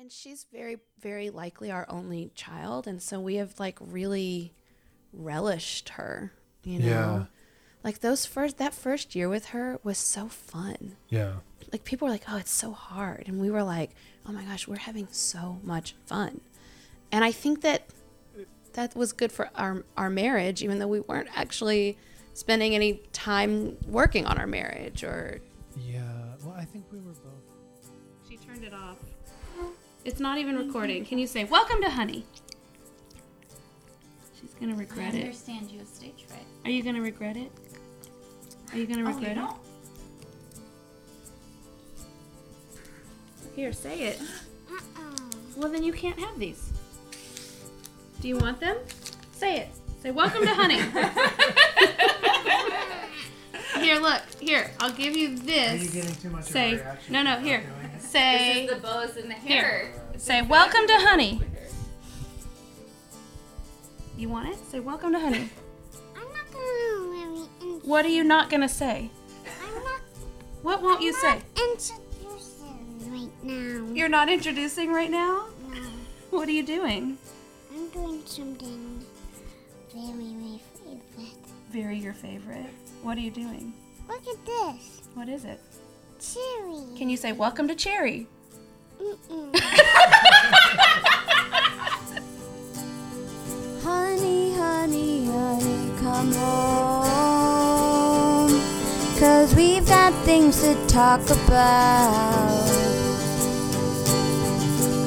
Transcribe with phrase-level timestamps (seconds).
[0.00, 2.86] And she's very, very likely our only child.
[2.86, 4.54] And so we have like really
[5.12, 6.32] relished her,
[6.64, 6.86] you know?
[6.86, 7.24] Yeah.
[7.84, 10.96] Like those first, that first year with her was so fun.
[11.10, 11.34] Yeah.
[11.70, 13.24] Like people were like, oh, it's so hard.
[13.26, 13.90] And we were like,
[14.26, 16.40] oh my gosh, we're having so much fun.
[17.12, 17.90] And I think that
[18.72, 21.98] that was good for our, our marriage, even though we weren't actually
[22.32, 25.42] spending any time working on our marriage or.
[25.76, 26.00] Yeah.
[26.42, 27.90] Well, I think we were both.
[28.26, 28.96] She turned it off.
[30.04, 31.04] It's not even recording.
[31.04, 32.24] Can you say, welcome to Honey?
[34.40, 35.18] She's going to I regret it.
[35.18, 36.44] I understand you have stage fright.
[36.64, 37.50] Are you going to regret it?
[38.72, 39.50] Are you going to Oh, regret don't?
[39.50, 39.56] it?
[43.54, 44.20] Here, say it.
[45.56, 46.70] Well, then you can't have these.
[48.22, 48.76] Do you want them?
[49.32, 49.68] Say it.
[50.02, 50.78] Say, welcome to Honey.
[53.80, 54.22] here, look.
[54.40, 56.20] Here, I'll give you this.
[56.22, 57.62] too much Say, no, no, here.
[57.98, 59.62] Say, This is the bows in the Here.
[59.62, 59.92] hair.
[60.16, 61.40] say, welcome to Honey.
[64.16, 64.56] You want it?
[64.70, 65.48] Say, welcome to Honey.
[66.16, 69.10] I'm not gonna really What are you not going to say?
[69.64, 70.00] I'm not
[70.62, 71.40] What won't you say?
[71.56, 73.92] introducing right now.
[73.94, 75.46] You're not introducing right now?
[75.72, 75.80] No,
[76.30, 77.16] What are you doing?
[77.72, 79.04] I'm doing something
[79.94, 81.36] very, very favorite.
[81.70, 82.66] Very your favorite.
[83.02, 83.72] What are you doing?
[84.08, 85.00] Look at this.
[85.14, 85.60] What is it?
[86.20, 86.96] Cherry.
[86.96, 88.26] Can you say, welcome to Cherry?
[89.00, 89.56] Mm-mm.
[93.82, 96.90] Honey, honey, honey, come home.
[99.18, 102.68] Cause we've got things to talk about.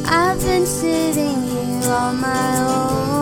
[0.06, 3.13] I've been sitting here on my own.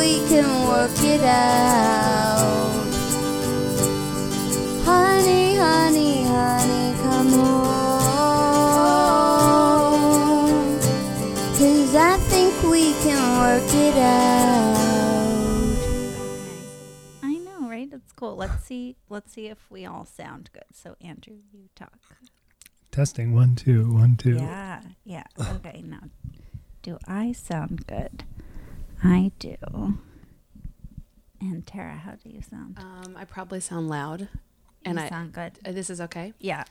[0.00, 2.38] We can work it out.
[4.88, 7.60] Honey, honey, honey, come home.
[11.58, 15.76] Cause I think we can work it out.
[17.22, 17.90] I know, right?
[17.92, 18.36] It's cool.
[18.36, 18.96] Let's see.
[19.10, 20.64] Let's see if we all sound good.
[20.72, 21.98] So, Andrew, you talk.
[22.90, 24.36] Testing one, two, one, two.
[24.36, 25.24] Yeah, yeah.
[25.38, 26.04] Okay, now,
[26.82, 28.24] do I sound good?
[29.02, 29.56] I do.
[31.40, 32.78] And Tara, how do you sound?
[32.78, 34.28] Um, I probably sound loud.
[34.84, 35.52] And you I, sound good.
[35.64, 36.32] uh, this is okay.
[36.38, 36.64] Yeah.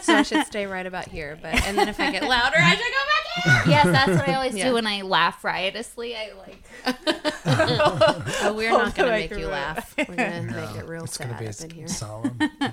[0.00, 1.38] So I should stay right about here.
[1.40, 3.70] But and then if I get louder, I should go back in.
[3.70, 4.68] yes, that's what I always Yeah.
[4.68, 6.16] do when I laugh riotously.
[6.16, 6.62] I like.
[7.46, 9.94] Oh, we're not gonna make you laugh.
[9.98, 11.88] We're gonna No, make it real it's sad gonna be up in here.
[11.88, 12.38] solemn.
[12.60, 12.72] yeah.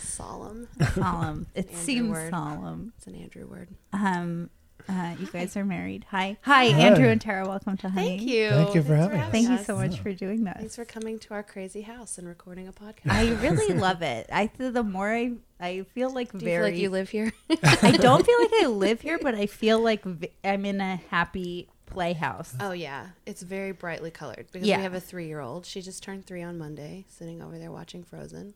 [0.00, 0.68] Solemn.
[0.94, 1.46] solemn.
[1.54, 2.30] It Andrew seems word.
[2.30, 2.92] solemn.
[2.96, 3.68] It's an Andrew word.
[3.92, 4.50] Um,
[4.88, 6.04] uh, you guys are married.
[6.10, 7.46] Hi, hi, Andrew and Tara.
[7.48, 8.18] Welcome to Honey.
[8.18, 8.50] Thank you.
[8.50, 9.30] Thank you for Thanks having us.
[9.32, 10.54] Thank you so much for doing this.
[10.58, 13.10] Thanks for coming to our crazy house and recording a podcast.
[13.10, 14.28] I really love it.
[14.32, 17.08] I th- the more I I feel like Do you very feel like you live
[17.10, 17.32] here?
[17.82, 20.96] I don't feel like I live here, but I feel like v- I'm in a
[21.10, 22.54] happy playhouse.
[22.60, 24.78] oh yeah, it's very brightly colored because Yeah.
[24.78, 25.64] we have a three-year-old.
[25.64, 28.54] She just turned three on Monday, sitting over there watching Frozen,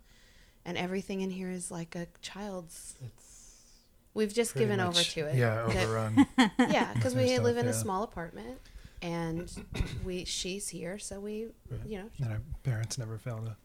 [0.64, 2.94] and everything in here is like a child's.
[4.18, 5.36] We've just Pretty given over to it.
[5.36, 6.26] Yeah, That- overrun.
[6.58, 8.58] yeah, because we Stuff, live in a small apartment,
[9.00, 9.48] and
[10.04, 11.80] we she's here, so we, Right.
[11.86, 13.56] you know, and our parents never fail to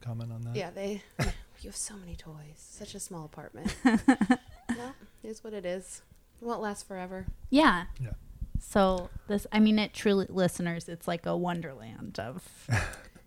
[0.00, 0.54] comment on that.
[0.54, 1.02] yeah, they.
[1.18, 3.74] you have so many toys, such a small apartment.
[3.84, 4.94] well,
[5.24, 6.02] it's what it is.
[6.40, 7.26] It won't last forever.
[7.50, 7.86] Yeah.
[8.00, 8.12] Yeah.
[8.60, 12.68] So this, I mean, it truly, listeners, it's like a wonderland of.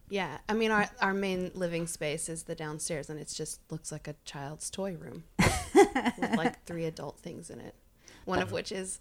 [0.07, 3.91] Yeah, I mean, our our main living space is the downstairs, and it just looks
[3.91, 5.23] like a child's toy room
[5.95, 7.75] with like three adult things in it.
[8.25, 8.99] One of which is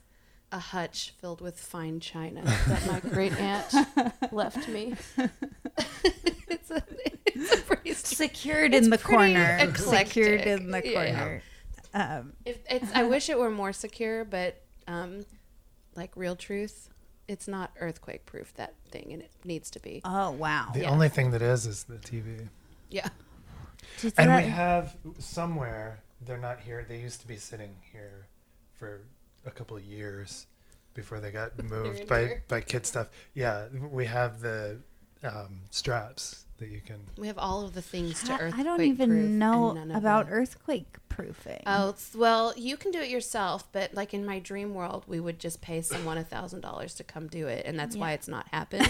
[0.53, 3.73] a hutch filled with fine china that my great aunt
[4.33, 4.95] left me.
[6.49, 6.83] it's a
[7.27, 9.57] it's a pretty Secured It's in the pretty corner.
[9.61, 10.93] eclectic, Secured in the yeah.
[11.15, 11.43] corner.
[11.95, 15.25] Um, If it's, I wish it were more secure, but um,
[15.97, 16.91] like real truth,
[17.29, 20.01] it's not earthquake proof that thing, and it needs to be.
[20.05, 20.71] oh wow!
[20.75, 20.91] The Yeah.
[20.91, 22.49] only thing that is is the TV.
[22.91, 23.09] Yeah,
[24.01, 26.85] Did And that- we have somewhere, they're not here.
[26.89, 28.27] They used to be sitting here
[28.75, 29.03] for
[29.47, 30.47] a couple of years
[30.95, 32.45] before they got moved by, here.
[32.49, 33.09] by kid stuff.
[33.35, 34.79] Yeah, we have the
[35.23, 37.01] um, straps that you can.
[37.19, 40.27] we have all of the things to I- earthquake I don't even and know about
[40.31, 41.63] earthquake proofing.
[41.67, 45.39] Oh, well, you can do it yourself, but like in my dream world, we would
[45.39, 48.49] just pay someone a thousand dollars to come do it, and that's why it's not
[48.49, 48.89] happened.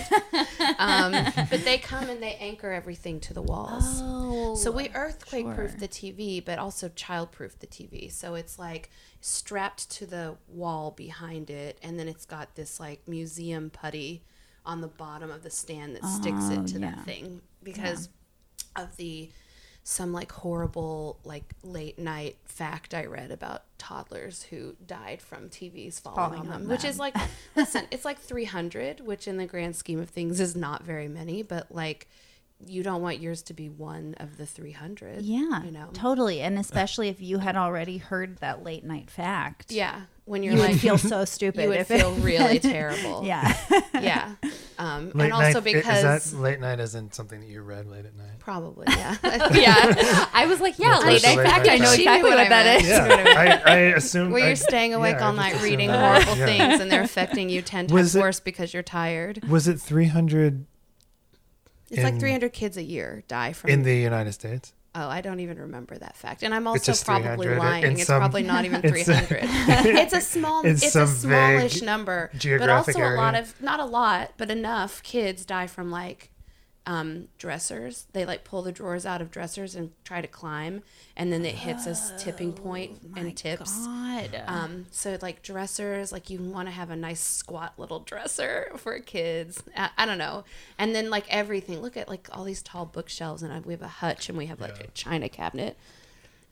[0.78, 1.12] um,
[1.50, 3.84] but they come and they anchor everything to the walls.
[4.02, 5.80] Oh, So we earthquake proof sure.
[5.80, 8.10] the TV, but also child proof the TV.
[8.10, 8.90] So it's like
[9.20, 14.22] strapped to the wall behind it, and then it's got this like museum putty
[14.66, 16.90] on the bottom of the stand that sticks Oh, it to yeah.
[16.90, 18.08] that thing because
[18.76, 19.30] of the
[19.86, 26.00] some like horrible like late night fact I read about toddlers who died from TVs
[26.00, 27.14] falling, on them, which is like
[27.56, 31.42] listen, it's like 300, which in the grand scheme of things is not very many,
[31.42, 32.08] but like
[32.66, 35.20] you don't want yours to be one of the 300.
[35.20, 35.88] Yeah, you know.
[35.92, 36.40] totally.
[36.40, 40.58] And especially if you had already heard that late night fact, Yeah, when you're you
[40.60, 41.62] like would feel so stupid.
[41.64, 43.24] you would if it- feel really terrible.
[43.24, 43.54] yeah.
[44.00, 44.34] yeah.
[44.78, 47.86] Um, Late and also night, because is that late night isn't something that you read
[47.86, 48.38] late at night?
[48.40, 49.16] probably yeah
[49.54, 51.66] yeah I was like, yeah, Of late night late fact.
[51.66, 51.96] night I know fact.
[51.96, 52.82] She knew exactly what what I that meant.
[52.82, 52.88] is.
[52.90, 54.32] Yeah, I, I assumed.
[54.32, 56.24] where I- you're staying awake yeah, all night reading that.
[56.24, 56.46] horrible Yeah.
[56.46, 59.80] things and they're affecting you 10 Was times it- worse because you're tired Was it
[59.80, 60.66] 300
[61.90, 64.72] it's like 300 kids a year die from in the United States?
[64.94, 66.42] Oh i don't even remember that fact.
[66.42, 67.98] And i'm also probably lying.
[67.98, 72.40] It's some- probably not even 300 it's a small it's it's, a smallish number but
[72.40, 76.30] geographic also a lot of not a lot but enough kids die from like
[76.86, 80.82] um, dressers they like pull the drawers out of dressers and try to climb
[81.16, 84.42] and then it hits a s- tipping point and tips God.
[84.46, 88.98] Um, so like dressers, like you want to have a nice squat little dresser for
[89.00, 89.62] kids.
[89.76, 90.44] I, I don't know.
[90.78, 91.80] And then like everything.
[91.80, 94.46] Look at like all these tall bookshelves, and I, we have a hutch, and we
[94.46, 95.76] have like a china cabinet.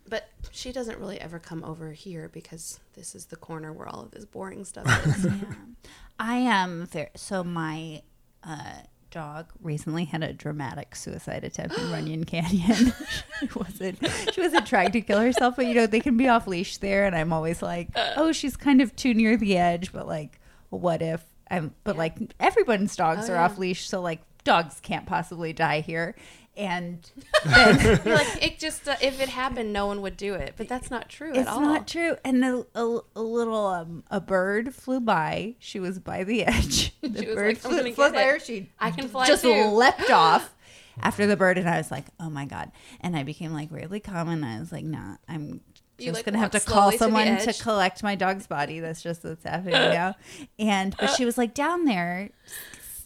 [0.08, 4.02] But she doesn't really ever come over here because this is the corner where all
[4.02, 5.26] of this boring stuff is.
[6.18, 8.02] I am very so my
[8.42, 8.80] uh,
[9.12, 12.92] dog recently had a dramatic suicide attempt in Runyon Canyon.
[13.40, 13.98] she wasn't
[14.32, 17.04] she wasn't trying to kill herself, but you know they can be off leash there,
[17.06, 21.00] and I'm always like, oh, she's kind of too near the edge, but like, what
[21.02, 21.22] if?
[21.50, 23.44] I'm, but like everyone's dogs Oh, are yeah.
[23.44, 26.16] off leash, so like dogs can't possibly die here.
[26.56, 27.10] And
[27.44, 30.54] then like it just uh, if it happened, no one would do it.
[30.56, 32.16] But that's not true at it's not true.
[32.24, 35.54] And a, a, a little um, a bird flew by.
[35.58, 36.94] She was by the edge.
[37.00, 38.38] The She was bird like, flew, gonna flew by her.
[38.38, 39.64] She I can fly just too.
[39.64, 40.54] leapt off
[41.00, 42.70] after the bird, and I was like, "Oh my god!"
[43.00, 45.62] And I became like weirdly calm, and I was like, "Nah, I'm
[45.96, 48.78] You, just like, gonna have to call slowly to someone to, collect my dog's body.
[48.80, 50.16] That's just what's happening now."
[50.58, 52.28] And but she was like down there.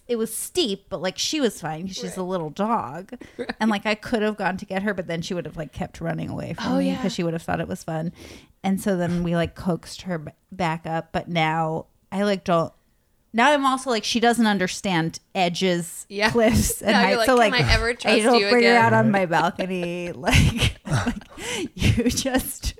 [0.09, 1.89] It was steep, but like she was fine.
[1.89, 3.13] She's a little dog,
[3.59, 5.73] and like I could have gone to get her, but then she would have like
[5.73, 6.97] kept running away from Oh, me yeah.
[6.97, 8.13] because she would have thought it was fun.
[8.63, 12.73] And so then we like coaxed her b- back up, but now I like don't.
[13.33, 16.31] Now I'm also like she doesn't understand edges, Yeah.
[16.31, 17.17] cliffs, and heights.
[17.19, 19.27] like, so "Can like I ever trust don't you bring her again?" out on my
[19.27, 20.13] balcony.
[20.15, 21.17] like, like
[21.75, 22.75] you just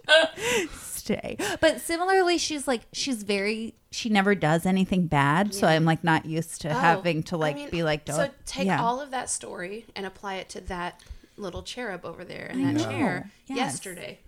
[1.15, 1.37] stay.
[1.61, 6.27] But similarly, she's like she's very she never does anything bad, so I'm like not
[6.27, 8.17] used to Oh, having to I like mean, be like don't.
[8.17, 8.83] So take yeah.
[8.83, 11.03] all of that story and apply it to that
[11.37, 12.91] little cherub over there in I that know.
[12.91, 13.57] chair Yes.
[13.57, 14.19] yesterday.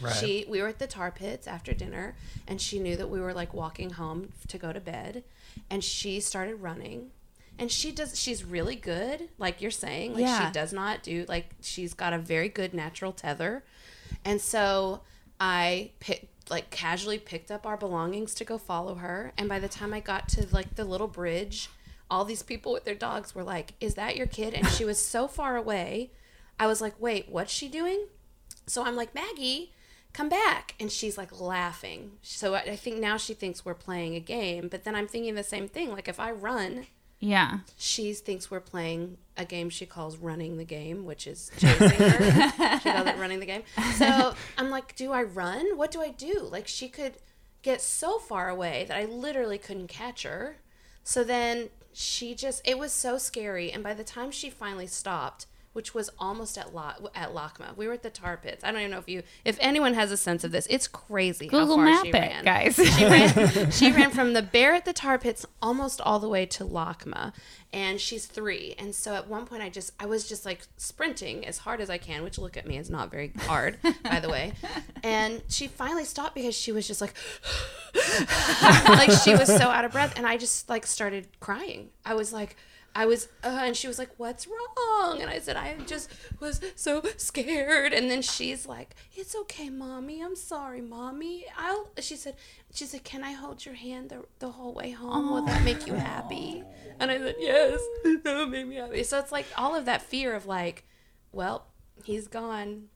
[0.00, 0.14] Right.
[0.14, 2.14] She we were at the tar pits after dinner
[2.46, 5.24] and she knew that we were like walking home to go to bed
[5.70, 7.10] and she started running.
[7.58, 10.12] And she does she's really good, like you're saying.
[10.12, 10.46] Like Yeah.
[10.48, 13.64] she does not do like she's got a very good natural tether.
[14.24, 15.00] And so
[15.40, 19.68] I picked like casually picked up our belongings to go follow her and by the
[19.68, 21.70] time I got to like the little bridge,
[22.08, 25.04] all these people with their dogs were like, "Is that your kid?" And she was
[25.04, 26.12] so far away.
[26.58, 28.06] I was like, "Wait, what's she doing?"
[28.66, 29.72] So I'm like, Maggie,
[30.12, 30.74] come back.
[30.80, 32.12] And she's like laughing.
[32.22, 34.68] So I, I think now she thinks we're playing a game.
[34.68, 35.90] But then I'm thinking the same thing.
[35.90, 36.86] Like if I run,
[37.18, 37.58] yeah.
[37.76, 42.50] she thinks we're playing a game she calls running the game, which is chasing her.
[42.80, 43.62] she calls it running the game.
[43.94, 45.76] So I'm like, do I run?
[45.76, 46.48] What do I do?
[46.50, 47.14] Like she could
[47.62, 50.56] get so far away that I literally couldn't catch her.
[51.04, 53.70] So then she just, it was so scary.
[53.72, 57.86] And by the time she finally stopped, which was almost at Lo- at LACMA, we
[57.86, 58.64] were at the tar pits.
[58.64, 61.48] I don't even know if you, if anyone has a sense of this, it's crazy
[61.48, 62.44] Google how far map she it, ran.
[62.44, 62.76] guys.
[62.76, 66.46] She ran, she ran from the bear at the tar pits almost all the way
[66.46, 67.34] to LACMA,
[67.74, 68.74] and she's three.
[68.78, 71.90] And so at one point, I just I was just like sprinting as hard as
[71.90, 74.54] I can, which look at me is not very hard, by the way.
[75.02, 77.12] And she finally stopped because she was just like,
[78.88, 81.90] like she was so out of breath, and I just like started crying.
[82.04, 82.56] I was like.
[82.96, 86.10] I was, uh, and she was like, "What's wrong?" And I said, "I just
[86.40, 90.22] was so scared." And then she's like, "It's okay, mommy.
[90.22, 91.90] I'm sorry, mommy." I'll.
[92.00, 92.36] She said,
[92.72, 95.30] "She said, can I hold your hand the, the whole way home?
[95.30, 96.64] Will that make you happy?"
[96.98, 97.78] And I said, "Yes,
[98.24, 100.86] that would make me happy." So it's like all of that fear of like,
[101.32, 101.66] well,
[102.02, 102.88] he's gone.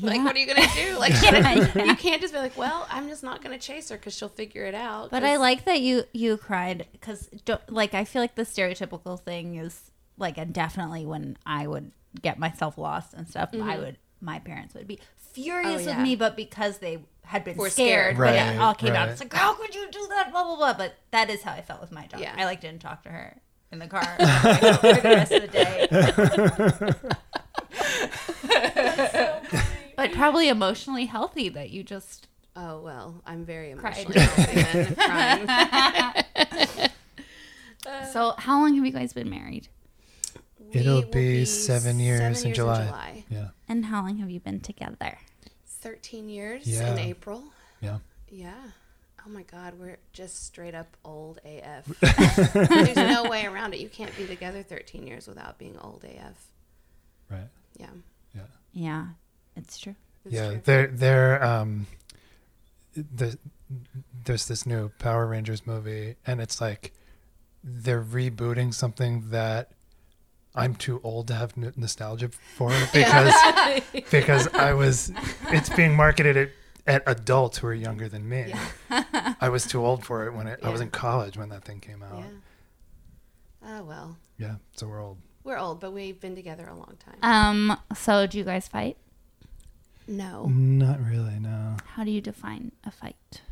[0.00, 0.96] Like, what are you gonna do?
[0.98, 1.84] Like, Yeah, you, yeah.
[1.84, 4.64] you can't just be like, "Well, I'm just not gonna chase her because she'll figure
[4.64, 7.28] it out." But 'cause- I like that you you cried because
[7.68, 12.38] like I feel like the stereotypical thing is like and definitely when I would get
[12.38, 14.98] myself lost and stuff, I would my parents would be
[15.32, 15.88] furious Mm-hmm.
[15.90, 18.16] Oh, with me, but because they had been Were scared, scared.
[18.16, 19.08] but Right, it all came out.
[19.10, 20.30] It's like how could you do that?
[20.30, 20.72] Blah blah blah.
[20.74, 22.20] But that is how I felt with my dog.
[22.20, 22.34] Yeah.
[22.36, 23.36] I like didn't talk to her
[23.72, 25.86] in the car for the rest of the day.
[29.96, 32.28] But probably emotionally healthy that you just.
[32.54, 34.06] Oh well, I'm very Cried.
[34.08, 36.92] emotionally healthy.
[38.12, 39.68] So, how long have you guys been married?
[40.72, 42.84] It'll will be seven years in July.
[42.86, 43.24] July.
[43.30, 43.48] Yeah.
[43.68, 45.18] And how long have you been together?
[45.66, 46.92] Thirteen years Yeah.
[46.92, 47.44] in April.
[47.80, 47.98] Yeah.
[48.28, 48.54] Yeah.
[49.24, 51.84] Oh my God, we're just straight up old AF.
[52.52, 53.80] There's no way around it.
[53.80, 56.46] You can't be together 13 years without being old AF.
[57.28, 57.48] Right.
[57.78, 57.86] Yeah.
[58.34, 58.42] Yeah.
[58.72, 59.06] Yeah,
[59.56, 59.94] it's true.
[60.24, 60.48] it's yeah.
[60.50, 60.60] true.
[60.64, 61.86] They're they're um.
[62.94, 63.38] The,
[64.24, 66.92] there's this new Power Rangers movie, and it's like
[67.62, 69.72] they're rebooting something that
[70.54, 73.34] I'm too old to have n- nostalgia for because
[74.10, 75.12] because I was
[75.48, 76.50] it's being marketed at,
[76.86, 78.54] at adults who are younger than me.
[79.40, 81.80] I was too old for it when it, I was in college when that thing
[81.80, 82.18] came out.
[82.18, 82.24] Yeah.
[83.68, 85.18] Oh well, Yeah, so we're old.
[85.42, 87.18] we're old, but we've been together a long time.
[87.22, 87.78] Um.
[87.96, 88.96] So, do you guys fight?
[90.06, 90.46] No.
[90.46, 91.76] Not really, no.
[91.86, 93.42] How do you define a fight?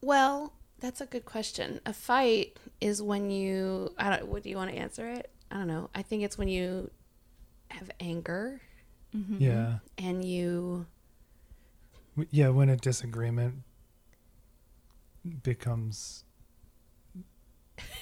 [0.00, 1.80] Well, that's a good question.
[1.86, 3.92] A fight is when you.
[3.98, 4.28] I don't.
[4.28, 5.30] What do you want to answer it?
[5.50, 5.90] I don't know.
[5.94, 6.90] I think it's when you
[7.68, 8.60] have anger
[9.14, 9.42] mm-hmm.
[9.42, 9.78] Yeah.
[9.98, 10.86] and you.
[12.30, 13.56] Yeah, when a disagreement
[15.42, 16.24] becomes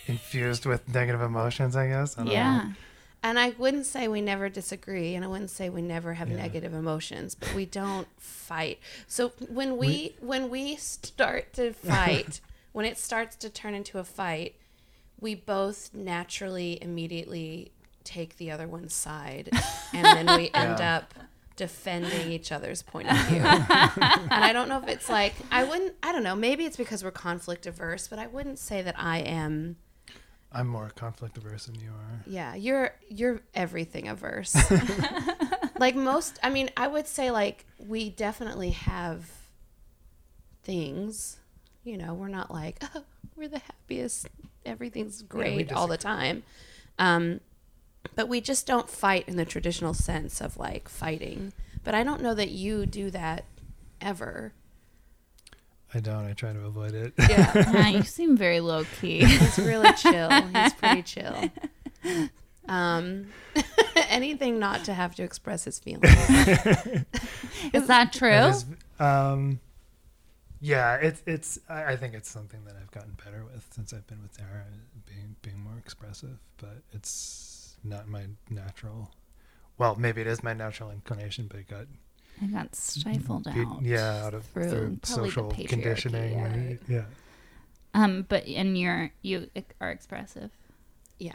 [0.07, 2.17] infused with negative emotions, I guess.
[2.19, 2.73] I don't know.
[3.25, 6.37] And I wouldn't say we never disagree, and I wouldn't say we never have Yeah.
[6.37, 8.79] negative emotions, but we don't fight.
[9.09, 12.41] So when we, when we start to fight,
[12.73, 14.57] when it starts to turn into a fight,
[15.21, 17.73] we both naturally immediately
[18.05, 19.49] take the other one's side,
[19.95, 20.97] and then we end Yeah.
[20.97, 21.15] up
[21.57, 23.37] defending each other's point of view.
[23.39, 25.95] and I don't know if it's like I wouldn't.
[26.03, 26.35] I don't know.
[26.37, 29.77] Maybe it's because we're conflict averse, but I wouldn't say that I am.
[30.55, 32.21] I'm more conflict averse than you are.
[32.27, 34.57] Yeah, you're you're everything averse.
[35.79, 39.29] like most, I mean, I would say like we definitely have
[40.63, 41.39] things.
[41.83, 43.03] You know, we're not like oh,
[43.37, 44.29] we're the happiest,
[44.65, 46.45] everything's great all the time.
[46.99, 47.41] Um,
[48.15, 51.53] but we just don't fight in the traditional sense of like fighting.
[51.83, 53.45] But I don't know that you do that
[54.01, 54.53] ever.
[55.95, 56.27] I don't.
[56.27, 57.15] I try to avoid it.
[57.19, 59.25] Yeah, yeah, you seem very low key.
[59.25, 60.31] he's really chill.
[60.31, 61.51] He's pretty chill.
[62.67, 63.27] Um,
[64.09, 66.17] anything not to have to express his feelings.
[67.75, 68.31] Is that true?
[68.31, 68.65] It is,
[68.99, 69.61] um,
[70.63, 71.59] yeah, it's it's.
[71.69, 74.65] I, I think it's something that I've gotten better with since I've been with Tara,
[75.07, 76.39] being being more expressive.
[76.57, 79.11] But it's not my natural.
[79.77, 81.85] Well, maybe it is my natural inclination, but it got
[82.43, 83.83] I got stifled beat- out.
[83.83, 86.33] yeah out of through through probably the social conditioning.
[86.33, 86.43] yeah.
[86.45, 86.79] right?
[86.89, 87.05] Yeah.
[87.95, 89.49] Um, but and you're you
[89.81, 90.51] are expressive.
[91.19, 91.35] Yeah.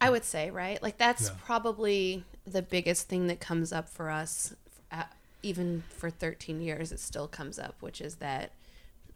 [0.00, 0.82] I would say, right?
[0.82, 1.36] Like that's Yeah.
[1.44, 4.54] probably the biggest thing that comes up for us
[4.92, 5.04] uh,
[5.42, 8.52] even for 13 years it still comes up, which is that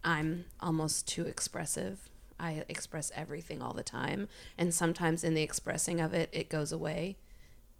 [0.03, 2.09] I'm almost too expressive.
[2.39, 4.27] I express everything all the time,
[4.57, 7.15] and sometimes in the expressing of it it goes away.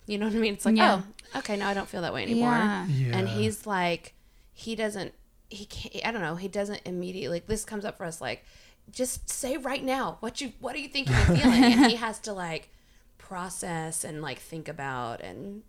[0.08, 0.54] You know what I mean?
[0.54, 1.02] It's like, Yeah.
[1.34, 2.86] "Oh, okay, now I don't feel that way anymore." Yeah.
[2.88, 3.18] Yeah.
[3.18, 4.14] and he's like
[4.54, 5.14] he doesn't
[5.50, 8.44] he can't i don't know he doesn't immediately like, this comes up for us like
[8.92, 12.18] just say right now what you what are you thinking and feeling and he has
[12.20, 12.70] to like
[13.18, 15.64] process and like think about and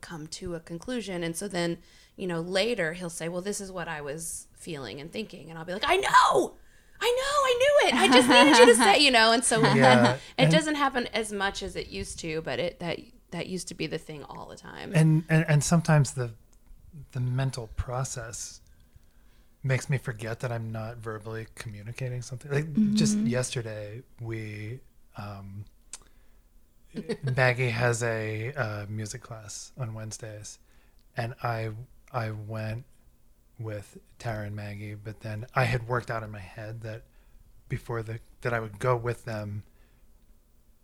[0.00, 1.78] come to a conclusion and so then
[2.16, 5.58] you know later he'll say well this is what i was feeling and thinking and
[5.58, 6.54] i'll be like i know
[7.00, 9.60] i know i knew it i just needed you to say you know and so
[9.74, 12.98] Yeah, it and- doesn't happen as much as it used to but it that
[13.30, 16.30] that used to be the thing all the time and, and and sometimes the
[17.12, 18.60] the mental process
[19.62, 22.50] makes me forget that I'm not verbally communicating something.
[22.50, 24.80] Like just yesterday, we
[25.16, 25.64] um,
[27.36, 30.58] Maggie has a uh, music class on Wednesdays,
[31.16, 31.70] and I
[32.12, 32.84] I went
[33.58, 37.02] with Tara and Maggie, but then I had worked out in my head that
[37.68, 39.62] before the that I would go with them,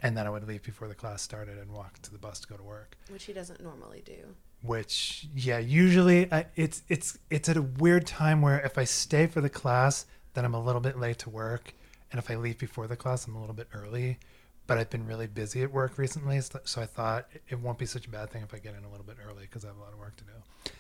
[0.03, 2.49] and then I would leave before the class started and walk to the bus to
[2.49, 2.97] go to work.
[3.09, 4.35] Which he doesn't normally do.
[4.63, 9.27] Which yeah usually I, it's it's it's at a weird time where if i stay
[9.27, 11.75] for the class then i'm a little bit late to work.
[12.11, 14.19] And if i leave before the class i'm a little bit early.
[14.67, 17.87] But i've been really busy at work recently so so i thought it won't be
[17.87, 19.77] such a bad thing if i get in a little bit early because i have
[19.77, 20.73] a lot of work to do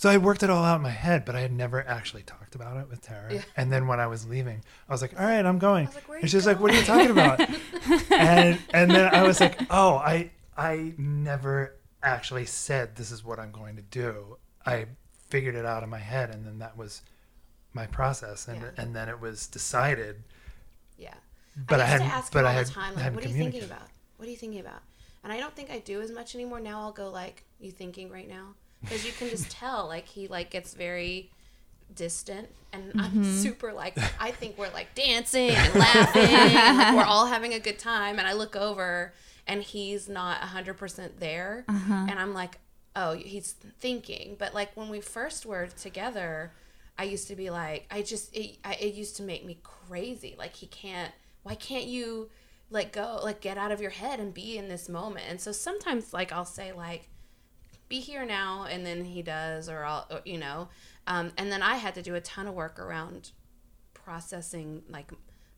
[0.00, 2.54] so i worked it all out in my head but i had never actually talked
[2.54, 3.42] about it with tara Yeah.
[3.56, 6.18] and then when i was leaving i was like all right i'm going like, "Where
[6.18, 7.40] and she's like what are you talking about
[8.10, 13.38] and and then I was like, oh, I I never actually said this is what
[13.38, 14.36] I'm going to do.
[14.66, 14.86] I
[15.28, 17.02] figured it out in my head, and then that was
[17.74, 18.70] my process, and Yeah.
[18.76, 20.22] and then it was decided.
[20.98, 21.14] Yeah.
[21.56, 22.10] But I, to hadn't.
[22.10, 23.88] ask but I had the time, like, what are you thinking about?
[24.16, 24.82] What are you thinking about?
[25.24, 26.60] And I don't think I do as much anymore.
[26.60, 30.28] Now I'll go like, "You thinking right now?" Because you can just tell like he
[30.28, 31.30] like gets very
[31.94, 33.36] distant and I'm mm-hmm.
[33.36, 37.78] super like I think we're like dancing and laughing like we're all having a good
[37.78, 39.12] time and I look over
[39.46, 42.06] and he's not 100% there uh-huh.
[42.08, 42.58] and I'm like
[42.94, 44.36] oh he's thinking.
[44.38, 46.52] But like when we first were together
[46.98, 50.34] I used to be like I just it, I, it used to make me crazy.
[50.38, 52.28] Like he can't why can't you
[52.70, 55.24] like go like get out of your head and be in this moment?
[55.28, 57.08] And so sometimes like I'll say like
[57.88, 60.68] be here now and then he does or i'll or, you know.
[61.06, 63.32] Um, and then i had to do a ton of work around
[63.94, 65.10] processing like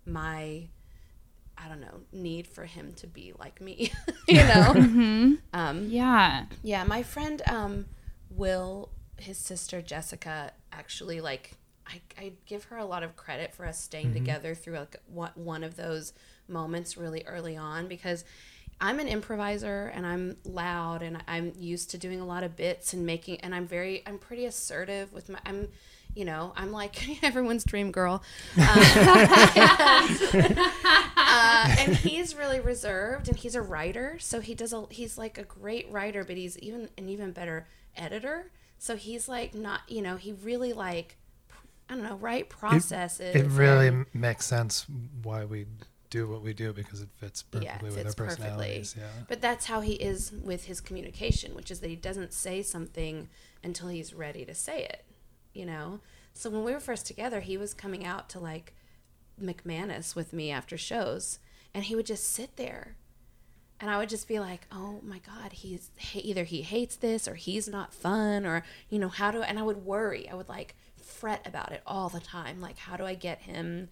[0.06, 0.68] my
[1.58, 3.92] i don't know need for him to be like me
[4.28, 5.36] you know?
[5.52, 6.46] Um, Yeah.
[6.62, 7.86] yeah my friend um,
[8.30, 11.52] will his sister jessica actually like
[11.86, 15.32] I, I give her a lot of credit for us staying together through like one,
[15.34, 16.12] one of those
[16.46, 18.24] moments really early on because
[18.80, 22.92] I'm an improviser and I'm loud and I'm used to doing a lot of bits
[22.94, 25.68] and making and I'm very I'm pretty assertive with my I'm
[26.14, 28.22] you know I'm like everyone's dream girl.
[28.56, 28.64] Um,
[31.16, 34.16] uh, and he's really reserved and he's a writer.
[34.18, 37.66] So he does a he's like a great writer but he's even an even better
[37.96, 38.50] editor.
[38.78, 41.16] So he's like not you know he really like
[41.88, 44.86] I don't know right processes It really and- makes sense
[45.22, 45.66] why we
[46.10, 48.84] do what we do because it fits perfectly yeah, it with our perfectly.
[48.96, 49.04] Yeah.
[49.28, 53.28] But that's how he is with his communication, which is that he doesn't say something
[53.62, 55.04] until he's ready to say it,
[55.54, 56.00] you know?
[56.34, 58.74] So when we were first together, he was coming out to like
[59.40, 61.38] McManus with me after shows,
[61.72, 62.96] and he would just sit there.
[63.80, 67.34] And I would just be like, "Oh my God, he's either he hates this or
[67.34, 70.28] he's not fun or you know how do?" And I would worry.
[70.28, 72.60] I would like fret about it all the time.
[72.60, 73.88] Like, how do I get him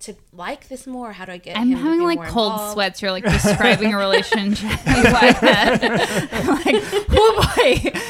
[0.00, 1.12] to like this more?
[1.12, 2.72] How do I get I'm him to having like cold involved?
[2.74, 3.00] sweats.
[3.02, 5.82] You're like describing a relationship my head.
[6.32, 8.00] I'm like, oh boy.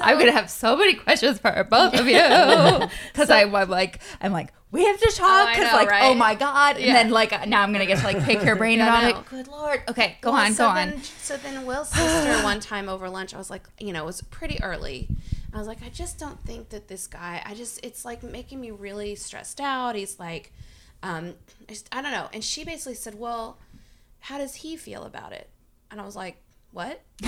[0.00, 2.12] I'm gonna have so many questions for both of you
[3.12, 6.02] because I'm like, I'm like, we have to oh, talk because know, like, oh right?
[6.04, 6.86] oh my god, Yeah.
[6.86, 9.04] and then like uh, now I'm gonna get to like pick your brain Yeah, about
[9.04, 9.12] I it.
[9.14, 9.24] know.
[9.30, 9.82] Good lord.
[9.88, 11.02] Okay, go Well, on, so go then, on.
[11.02, 14.22] So then Will's sister one time over lunch, I was like, you know, it was
[14.22, 15.08] pretty early.
[15.52, 18.60] I was like, I just don't think that this guy, I just, it's like making
[18.60, 19.94] me really stressed out.
[19.94, 20.52] He's like,
[21.02, 21.34] um,
[21.68, 22.28] I, just, I don't know.
[22.32, 23.58] And she basically said, well,
[24.20, 25.48] how does he feel about it?
[25.90, 26.36] And I was like,
[26.72, 27.00] what?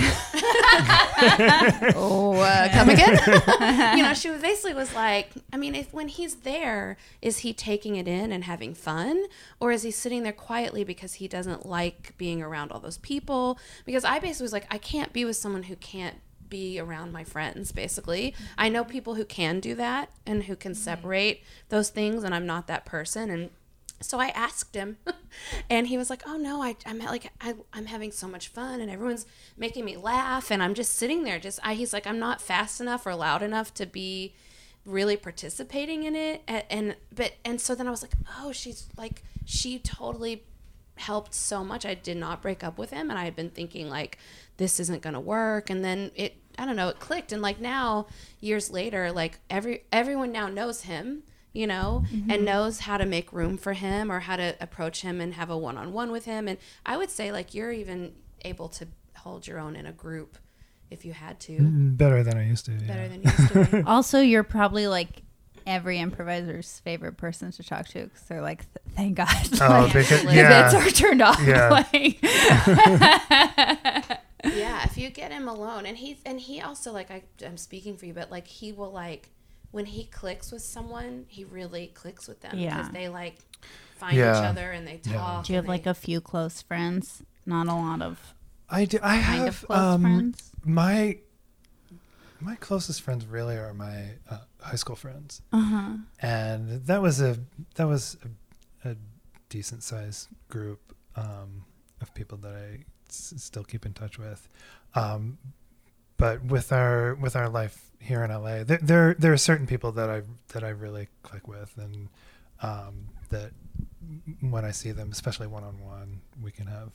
[1.95, 3.17] oh, uh, come again?
[3.97, 7.95] you know, she basically was like, I mean, if when he's there, is he taking
[7.95, 9.25] it in and having fun,
[9.59, 13.57] or is he sitting there quietly because he doesn't like being around all those people?
[13.85, 17.23] Because I basically was like, I can't be with someone who can't be around my
[17.23, 17.71] friends.
[17.71, 22.35] Basically, I know people who can do that and who can separate those things, and
[22.35, 23.49] I'm not that person, and
[24.01, 24.97] so I asked him,
[25.69, 28.81] and he was like, "Oh no, I, I'm like I, I'm having so much fun,
[28.81, 29.25] and everyone's
[29.57, 31.39] making me laugh, and I'm just sitting there.
[31.39, 34.33] Just I, he's like, I'm not fast enough or loud enough to be
[34.85, 38.87] really participating in it, and, and but and so then I was like, oh, she's
[38.97, 40.43] like she totally
[40.95, 41.85] helped so much.
[41.85, 44.17] I did not break up with him, and I had been thinking like
[44.57, 48.07] this isn't gonna work, and then it I don't know it clicked, and like now
[48.39, 52.43] years later, like every everyone now knows him you know, and mm-hmm.
[52.43, 55.57] knows how to make room for him or how to approach him and have a
[55.57, 56.47] one on one with him.
[56.47, 58.13] And I would say, like, you're even
[58.45, 60.37] able to hold your own in a group
[60.91, 61.89] if you had to, mm-hmm.
[61.95, 62.71] Better than I used to.
[62.71, 63.07] better yeah.
[63.07, 63.83] than you used to.
[63.87, 65.23] Also, you're probably like
[65.67, 69.27] every improviser's favorite person to talk to because they're like, thank God.
[69.61, 71.41] Oh, like, because, the bits are turned off.
[71.45, 71.69] Yeah.
[74.41, 77.57] Like, yeah, if you get him alone, and he's and he also like I, I'm
[77.57, 79.29] speaking for you, but like he will like
[79.71, 82.77] when he clicks with someone, he really clicks with them Yeah.
[82.77, 83.37] because they like
[83.97, 84.37] find Yeah.
[84.39, 85.13] each other and they talk.
[85.13, 85.41] Yeah.
[85.45, 87.23] do you have and like a few close friends?
[87.45, 88.33] Not a lot of
[88.69, 88.99] I do.
[89.01, 90.51] I have close um, friends.
[90.63, 91.17] my
[92.39, 95.89] my closest friends really are my uh, high school friends, Uh huh.
[96.21, 97.37] and that was a
[97.75, 98.17] that was
[98.85, 98.95] a, a
[99.49, 101.65] decent sized group um,
[102.01, 104.47] of people that I s- still keep in touch with.
[104.95, 105.37] Um,
[106.19, 109.91] but with our with our life here in LA, there there, there are certain people
[109.93, 112.09] that I that I really click with, and
[112.61, 113.51] um, that
[114.41, 116.91] when I see them, especially one on one, we can have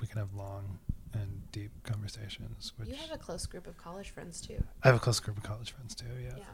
[0.00, 0.78] we can have long
[1.12, 2.72] and deep conversations.
[2.76, 4.62] Which You have a close group of college friends too.
[4.82, 6.06] I have a close group of college friends too.
[6.22, 6.30] Yeah.
[6.38, 6.44] Yeah.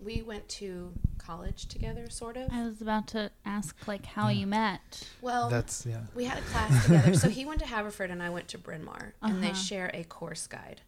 [0.00, 2.50] We went to college together, sort of.
[2.52, 5.08] I was about to ask like how you met.
[5.20, 6.02] Well, That's yeah.
[6.14, 7.14] we had a class together.
[7.14, 9.56] So he went to Haverford and I went to Bryn Mawr, and they Uh-huh.
[9.56, 10.82] share a course guide.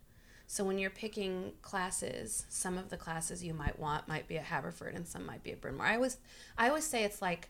[0.46, 4.44] So when you're picking classes, some of the classes you might want might be at
[4.44, 5.86] Haverford and some might be at Bryn Mawr.
[5.86, 6.18] I always,
[6.58, 7.48] I always say it's like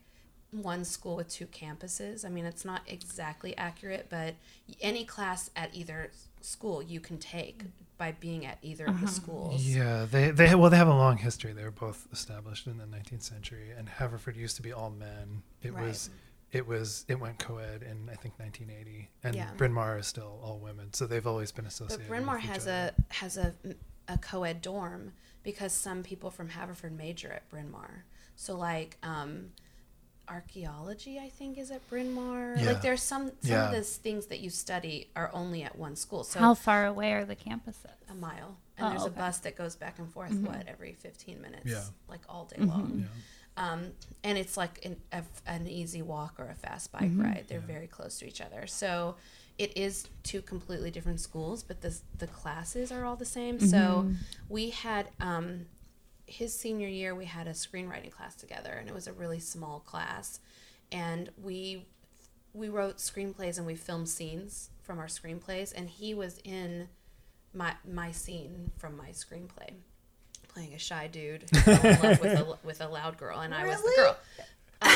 [0.52, 2.24] one school with two campuses.
[2.24, 4.34] I mean, it's not exactly accurate, but
[4.80, 6.10] any class at either
[6.40, 7.62] school you can take
[7.98, 9.62] by being at either of the schools.
[9.62, 11.52] Yeah, they they well they have a long history.
[11.52, 15.42] They were both established in the 19th century, and Haverford used to be all men.
[15.62, 15.86] It Right.
[15.86, 16.10] was
[16.50, 19.50] it was it went co-ed in I think 1980, and Yeah.
[19.56, 20.92] Bryn Mawr is still all women.
[20.94, 21.88] So they've always been associated.
[21.88, 22.08] But associated.
[22.08, 22.92] Bryn Mawr with has other.
[23.10, 23.54] a has a
[24.08, 25.12] a co-ed dorm
[25.44, 28.04] because some people from Haverford major at Bryn Mawr.
[28.34, 29.50] So like um,
[30.30, 32.54] archaeology, I think, is at Bryn Mawr.
[32.58, 32.66] Yeah.
[32.72, 33.66] Like there's some some Yeah.
[33.66, 36.24] of those things that you study are only at one school.
[36.24, 37.86] So How far away are the campuses?
[38.10, 39.14] a mile, and Oh, there's okay.
[39.14, 40.32] a bus that goes back and forth.
[40.32, 41.66] What every 15 minutes?
[41.66, 41.84] Yeah.
[42.08, 43.00] like all day long.
[43.06, 43.06] Yeah.
[43.72, 43.92] Um,
[44.24, 47.44] and it's like an, a, an easy walk or a fast bike ride.
[47.48, 48.66] They're very close to each other.
[48.66, 49.16] So
[49.58, 53.60] it is two completely different schools, but the, the classes are all the same.
[53.60, 54.10] So
[54.48, 55.66] we had, um,
[56.30, 59.80] his senior year, we had a screenwriting class together, and it was a really small
[59.80, 60.40] class.
[60.92, 61.86] And we
[62.52, 66.88] we wrote screenplays and we filmed scenes from our screenplays, and he was in
[67.54, 69.70] my my scene from my screenplay,
[70.48, 73.54] playing a shy dude who fell in love with a with a loud girl, and
[73.54, 74.16] I was the girl.
[74.82, 74.90] Um,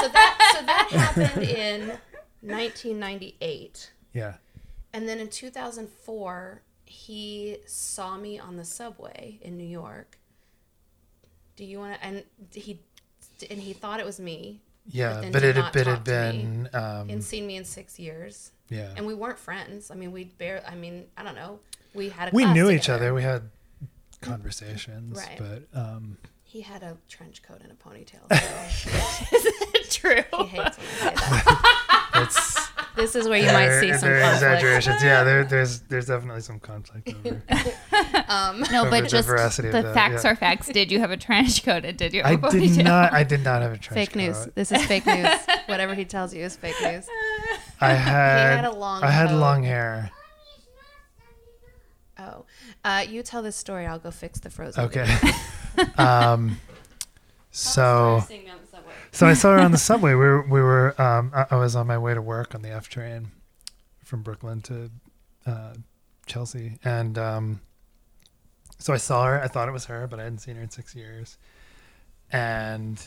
[0.00, 1.88] so that so that happened in
[2.40, 4.34] 1998, Yeah.
[4.92, 10.18] and then in 2004 he saw me on the subway in New York.
[11.56, 12.04] Do you want to?
[12.06, 12.80] And he
[13.50, 14.60] and he thought it was me.
[14.86, 17.98] Yeah, then but it had, but it had been um, Hadn't seen me in six
[18.00, 18.50] years.
[18.68, 18.92] yeah.
[18.96, 19.90] and we weren't friends.
[19.90, 20.64] I mean, we barely.
[20.66, 21.60] I mean, I don't know.
[21.94, 23.14] We had a we class knew each other.
[23.14, 23.42] We had
[24.20, 25.38] conversations, Right.
[25.38, 28.28] but um, He had a trench coat and a ponytail.
[29.92, 30.22] So True.
[30.38, 32.58] he hates when I say that.
[32.96, 34.34] it's This is where you might see some conflict.
[34.34, 35.02] exaggerations.
[35.02, 37.42] Yeah, there, there's there's definitely some conflict over.
[38.28, 40.30] Um, No, but the just veracity the facts yeah.
[40.30, 40.68] are facts.
[40.68, 42.22] Did you have a trench coat and did you?
[42.22, 42.84] I have a did ponytail?
[42.84, 43.12] not.
[43.12, 43.94] I did not have a trench coat.
[43.94, 44.48] fake news.
[44.54, 45.28] This is fake news.
[45.66, 47.06] Whatever he tells you is fake news.
[47.80, 48.56] I had.
[48.56, 49.38] had a long I had coat.
[49.38, 50.10] long hair.
[52.18, 52.44] Oh,
[52.84, 53.86] uh, you tell this story.
[53.86, 54.84] I'll go fix the frozen.
[54.84, 55.06] Okay.
[55.98, 56.58] um,
[57.50, 58.22] so
[59.12, 60.12] so I saw her on the subway.
[60.12, 61.00] We were we were.
[61.00, 63.30] Um, I, I was on my way to work on the F train
[64.02, 64.90] from Brooklyn to
[65.46, 65.74] uh,
[66.26, 67.60] Chelsea, and um,
[68.78, 69.40] so I saw her.
[69.40, 71.36] I thought it was her, but I hadn't seen her in six years,
[72.32, 73.00] and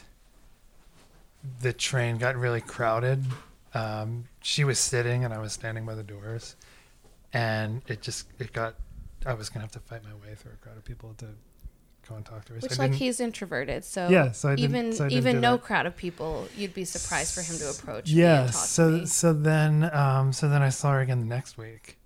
[1.61, 3.23] the train got really crowded.
[3.73, 6.55] Um, she was sitting, and I was standing by the doors,
[7.33, 8.75] and it just it got.
[9.25, 11.25] I was gonna have to fight my way through a crowd of people to
[12.07, 12.59] go and talk to her.
[12.59, 15.63] Which, I like, he's introverted, so Yeah, so I even so I even no that.
[15.63, 18.91] crowd of people, you'd be surprised for him to approach me yeah and talk so
[18.91, 19.05] to me.
[19.05, 21.97] so then um so then i saw her again the next week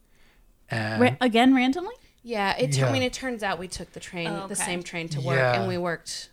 [0.69, 1.93] and Ra- again, randomly?
[2.21, 2.75] Yeah, it.
[2.77, 2.91] I Yeah.
[2.91, 5.59] mean, it turns out we took the train, Oh, the same train to work, Yeah.
[5.59, 6.29] and we worked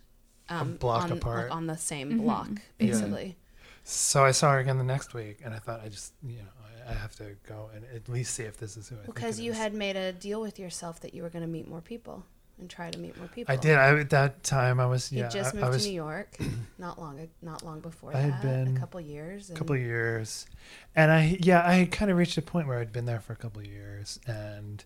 [0.48, 1.50] um, block on, like, apart.
[1.52, 2.48] on the same block,
[2.79, 3.37] basically.
[3.85, 6.50] so i saw her again the next week and i thought i just you know
[6.87, 9.37] i, I have to go and at least see if this is who i Because
[9.37, 9.59] think it you is.
[9.59, 12.24] had made a deal with yourself that you were going to meet more people
[12.58, 13.52] and try to meet more people.
[13.52, 15.82] i did i at that time i was You yeah just I, moved I was
[15.84, 16.36] to New York,
[16.78, 18.30] not long, not long before I that.
[18.32, 19.50] had been a couple years.
[19.50, 20.46] a couple years
[20.94, 23.32] and i yeah i had kind of reached a point where i'd been there for
[23.32, 24.84] a couple of years and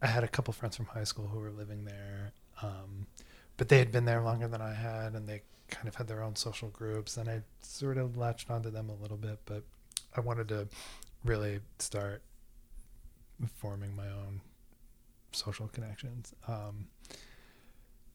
[0.00, 3.06] i had a couple friends from high school who were living there um,
[3.56, 6.22] but they had been there longer than i had and they kind of had their
[6.22, 9.62] own social groups and i sort of latched onto them a little bit but
[10.16, 10.68] i wanted to
[11.24, 12.22] really start
[13.56, 14.40] forming my own
[15.32, 16.86] social connections um,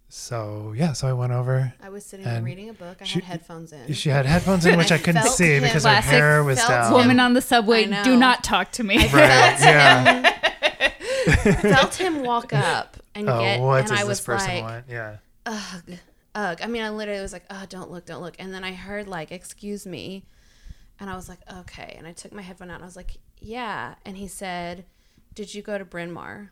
[0.09, 2.97] so yeah so i went over I was sitting there and reading a book.
[3.01, 3.91] I she- had headphones in.
[3.93, 6.69] she had headphones in which i couldn't see him- because her Classic hair was felt
[6.69, 8.97] down Woman on the subway, do not talk to me.
[8.99, 10.33] I right yeah
[11.61, 14.63] felt him walk up and Oh, get, what and does I this was person like,
[14.63, 14.85] want?
[14.89, 15.17] Yeah.
[15.45, 15.83] ugh,
[16.35, 16.59] ugh.
[16.63, 18.35] I mean, I literally was like, oh, don't look, don't look.
[18.39, 20.23] And then I heard like, excuse me.
[20.99, 21.95] And I was like, okay.
[21.97, 23.95] And I took my headphone out and I was like, yeah.
[24.05, 24.85] And he said,
[25.33, 26.51] did you go to Bryn Mawr?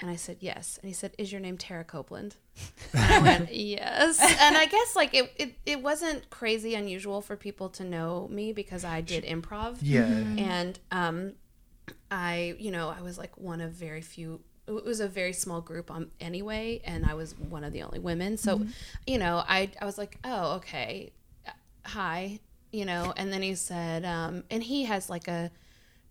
[0.00, 0.78] And I said, yes.
[0.82, 2.36] And he said, is your name Tara Copeland?
[2.94, 4.18] And I went, yes.
[4.40, 8.52] And I guess like it, it, it wasn't crazy unusual for people to know me
[8.52, 10.06] because I did improv Yeah.
[10.06, 11.32] and um,
[12.10, 14.40] I, you know, I was like one of very few.
[14.66, 17.98] It was a very small group um, anyway, and I was one of the only
[17.98, 18.36] women.
[18.36, 18.62] So,
[19.06, 21.12] you know, I I was like, oh, okay,
[21.46, 21.50] uh,
[21.84, 22.38] hi,
[22.72, 23.12] you know.
[23.16, 25.50] And then he said, um, and he has like a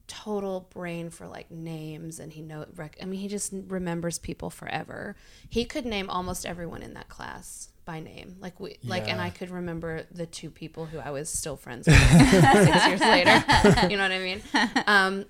[0.09, 2.65] total brain for like names, and he know.
[2.75, 5.15] Rec- I mean, he just remembers people forever.
[5.49, 9.29] He could name almost everyone in that class by name, like we like, and I
[9.29, 13.43] could remember the two people who I was still friends with six years later.
[13.89, 14.41] You know what I mean?
[14.85, 15.25] Um,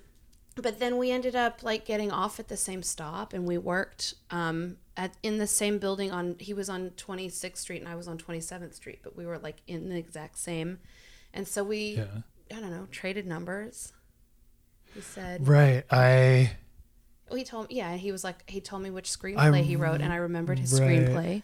[0.56, 4.14] but then we ended up like getting off at the same stop, and we worked
[4.30, 6.10] um, at in the same building.
[6.10, 9.38] On he was on 26th Street, and I was on 27th Street, but we were
[9.38, 10.78] like in the exact same
[11.32, 12.06] And so we, Yeah.
[12.54, 13.92] I don't know, traded numbers.
[14.94, 15.84] He said, Right.
[15.90, 16.52] I
[17.30, 20.00] well, he told me, yeah, he was like, he told me which screenplay he wrote,
[20.00, 20.90] and I remembered his right.
[20.90, 21.42] screenplay.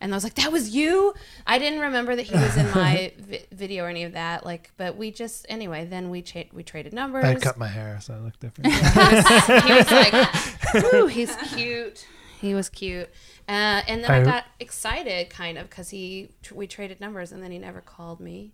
[0.00, 1.14] And I was like, that was you?
[1.46, 4.44] I didn't remember that he was in my vi- video or any of that.
[4.44, 7.24] Like, but we just, anyway, then we, cha- we traded numbers.
[7.24, 8.72] I cut my hair, so I look different.
[8.72, 12.06] he was, he was like, "Ooh, he's cute."
[12.40, 13.08] He was cute,
[13.48, 17.42] uh, and then I, I- got excited, kind of, because he we traded numbers, and
[17.42, 18.52] then he never called me.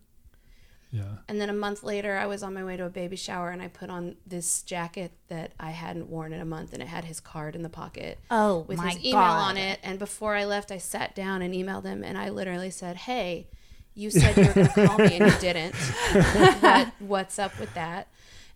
[0.95, 1.03] Yeah.
[1.29, 3.61] And then a month later, I was on my way to a baby shower, and
[3.61, 7.05] I put on this jacket that I hadn't worn in a month, and it had
[7.05, 9.49] his card in the pocket Oh with my his email god!
[9.51, 9.81] on it.
[9.83, 13.49] And before I left, I sat down and emailed him, and I literally said, "Hey,
[13.95, 15.75] you said you were going to call me, and you didn't.
[15.75, 18.07] what, what's up with that?"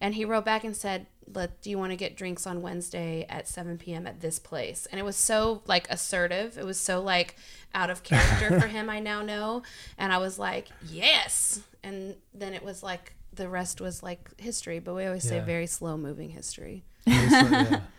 [0.01, 3.27] And he wrote back and said, "Let do you want to get drinks on Wednesday
[3.29, 4.07] at 7 p.m.
[4.07, 6.57] at this place?" And it was so like assertive.
[6.57, 7.35] It was so like
[7.75, 8.89] out of character for him.
[8.89, 9.63] I now know,
[9.99, 14.79] and I was like, "Yes." And then it was like the rest was like history.
[14.79, 16.85] But we always say very slow moving history.
[17.07, 17.81] Yeah.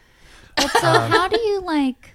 [0.56, 2.14] But so um, how do you like?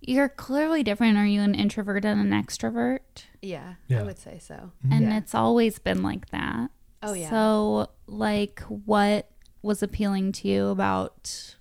[0.00, 1.18] You're clearly different.
[1.18, 3.00] Are you an introvert and an extrovert?
[3.42, 4.00] Yeah, Yeah.
[4.00, 4.54] I would say so.
[4.54, 4.92] Mm-hmm.
[4.92, 5.16] And Yeah.
[5.18, 6.70] it's always been like that.
[7.02, 7.30] Oh yeah.
[7.30, 9.30] So, like, what
[9.62, 11.54] was appealing to you about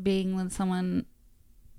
[0.00, 1.06] being with someone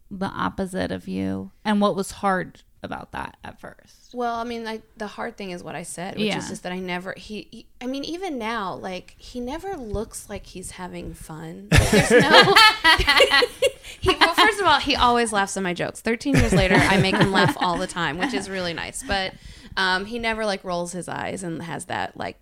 [0.09, 4.09] the opposite of you, and what was hard about that at first?
[4.13, 6.37] Well, I mean, like the hard thing is what I said, which Yeah.
[6.39, 7.13] is just that I never.
[7.15, 11.69] He, he, I mean, even now, like he never looks like he's having fun.
[11.71, 12.55] Like, there's no.
[14.01, 16.01] he, well, first of all, he always laughs at my jokes.
[16.01, 19.03] Thirteen years later, I make him laugh all the time, which is really nice.
[19.03, 19.33] But
[19.77, 22.39] um, he never like rolls his eyes and has that like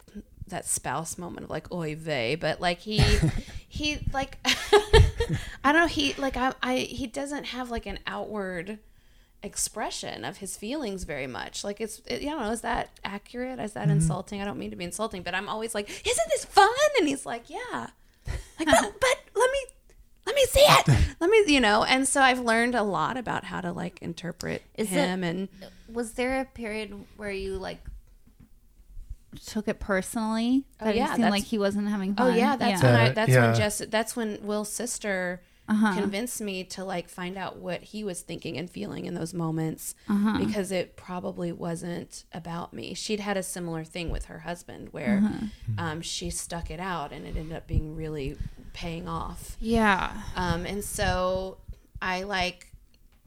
[0.50, 2.36] that spouse moment of like oy vey.
[2.36, 2.98] But like he,
[3.68, 4.38] he like,
[5.64, 5.88] I don't know.
[5.88, 8.80] He like I, I he doesn't have like an outward
[9.42, 11.64] expression of his feelings very much.
[11.64, 13.60] Like it's, it, you know, is that accurate?
[13.60, 13.92] Is that Mm-hmm.
[13.92, 14.42] insulting?
[14.42, 16.70] I don't mean to be insulting, but I'm always like, isn't this fun?
[17.00, 17.88] And he's like, yeah.
[18.60, 19.60] Like, but, but let me,
[20.26, 20.88] let me see it.
[21.22, 21.84] Let me, you know.
[21.86, 25.48] And so I've learned a lot about how to like interpret Is it- him and
[25.92, 27.80] Was there a period where you like
[29.46, 30.66] took it personally?
[30.82, 32.32] Oh, That yeah, it seemed like he wasn't having fun.
[32.32, 32.92] Oh yeah, that's yeah.
[32.92, 33.10] when I.
[33.10, 33.46] Uh, That's yeah.
[33.48, 33.82] when Jess.
[33.90, 35.94] That's when Will's sister Uh-huh.
[35.94, 39.94] convinced me to like find out what he was thinking and feeling in those moments
[40.08, 40.40] Uh-huh.
[40.44, 42.96] because it probably wasn't about me.
[42.96, 45.46] She'd had a similar thing with her husband where Uh-huh.
[45.78, 48.36] um, she stuck it out and it ended up being really
[48.74, 49.58] paying off.
[49.60, 50.24] yeah.
[50.36, 51.58] Um, and so
[52.02, 52.69] I like,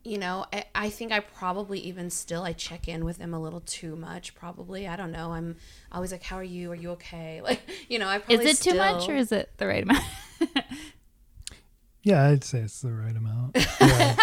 [0.05, 3.41] you know, I, I think I probably even still I check in with him a
[3.41, 4.35] little too much.
[4.35, 5.33] Probably I don't know.
[5.33, 5.57] I'm
[5.93, 6.73] always like, "How are you?
[6.73, 9.51] Are you okay?" Like, you know, I Is probably it too much or is it
[9.59, 10.05] the right amount?
[12.05, 13.57] Yeah, I'd say it's the right amount.
[13.81, 14.17] Yeah.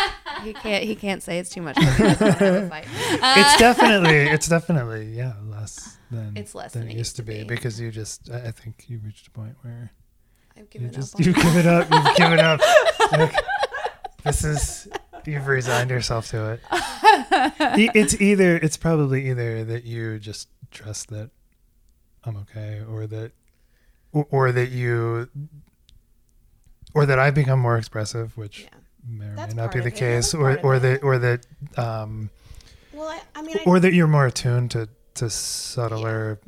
[0.43, 1.75] he can't he can't say it's too much.
[1.75, 2.85] 'cause he doesn't wanna have a fight.
[2.89, 7.23] it's uh, definitely, it's definitely, yeah, less than It's less than than it used to
[7.23, 7.43] be, be.
[7.45, 9.91] because you just, I I think you reached a point where
[10.57, 11.19] I've given just, up.
[11.19, 12.61] On you've given up, you've given up.
[13.11, 13.33] Like,
[14.23, 14.87] this is,
[15.25, 16.61] you've resigned yourself to it.
[17.95, 21.29] It's either, it's probably either that you just trust that
[22.23, 23.31] I'm okay, or that,
[24.11, 25.29] or, or that you,
[26.93, 28.69] or that I've become more expressive, which Yeah.
[29.07, 29.91] may or That's may not be the.
[29.91, 31.45] Case, or or that or that
[31.77, 32.29] um,
[32.93, 36.39] Well, I, I mean, I, or that you're more attuned to to subtler,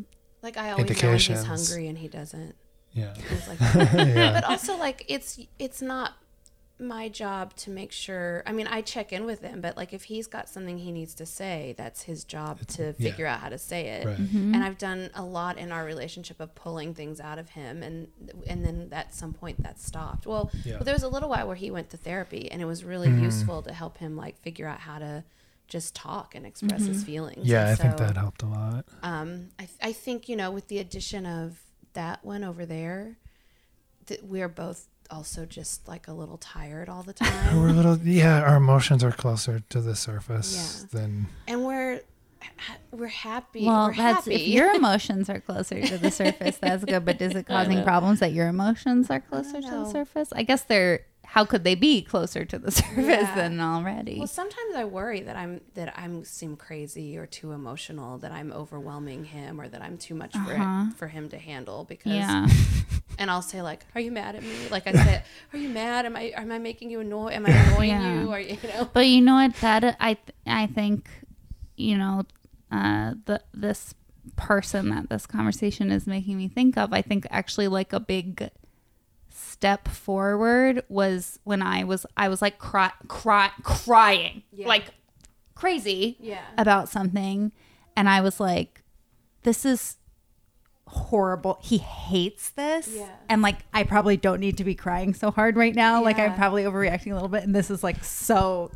[0.41, 2.55] like I always know he's hungry and he doesn't.
[2.93, 3.13] yeah,
[3.47, 3.59] like
[3.93, 6.13] yeah, but also like it's it's not
[6.81, 10.03] my job to make sure i mean i check in with him but like if
[10.05, 13.11] he's got something he needs to say that's his job to yeah.
[13.11, 14.17] figure out how to say it right.
[14.17, 14.55] Mm-hmm.
[14.55, 18.07] and i've done a lot in our relationship of pulling things out of him and
[18.47, 20.73] and then at some point that stopped well, Yeah.
[20.75, 23.09] well there was a little while where he went to therapy and it was really
[23.09, 23.21] Mm.
[23.21, 25.23] useful to help him like figure out how to
[25.67, 28.85] just talk and express his feelings Yeah, I And think that helped a lot.
[29.03, 31.59] um, I, th- I think you know with the addition of
[31.93, 33.17] that one over there
[34.07, 37.61] that we're both also just like a little tired all the time.
[37.61, 40.99] We're a little, yeah, our emotions are closer to the surface Yeah.
[40.99, 42.01] than and we're
[42.91, 46.83] we're happy Well, we're that's happy if your emotions are closer to the surface, that's
[46.85, 47.05] good.
[47.05, 47.83] But is it causing know.
[47.83, 50.29] problems that your emotions are closer to the surface?
[50.33, 51.01] I guess they're.
[51.31, 53.35] How could they be closer to the surface Yeah.
[53.35, 54.17] than already?
[54.17, 58.51] well sometimes i worry that i'm that i'm seem crazy or too emotional that i'm
[58.51, 60.91] overwhelming him or that i'm too much for Uh-huh.
[60.97, 62.47] for him to handle because yeah,
[63.19, 66.05] and i'll say like are you mad at me like i said are you mad
[66.05, 68.21] am i am i making you annoy am i annoying Yeah.
[68.21, 69.55] you or you know but you know what?
[69.61, 71.09] That I th- I think,
[71.77, 72.23] you know,
[72.71, 73.93] uh, the this
[74.35, 76.91] person that this conversation is making me think of.
[76.93, 78.49] I think actually like a big
[79.61, 84.67] step forward was when I was I was like cry, cry crying Yeah.
[84.67, 84.85] like
[85.53, 87.51] crazy yeah about something
[87.95, 88.81] and I was like
[89.43, 89.97] this is
[90.87, 91.57] horrible.
[91.61, 92.87] He hates this.
[92.95, 93.07] Yeah.
[93.29, 96.03] And like I probably don't need to be crying so hard right now.
[96.03, 98.71] Like I'm probably overreacting a little bit and this is like so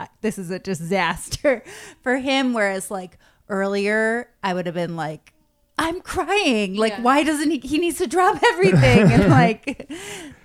[0.00, 1.62] uh, this is a disaster
[2.02, 3.16] for him whereas like
[3.48, 5.32] earlier I would have been like
[5.80, 6.76] I'm crying.
[6.76, 7.02] Like Yeah.
[7.02, 9.90] why doesn't he he needs to drop everything and like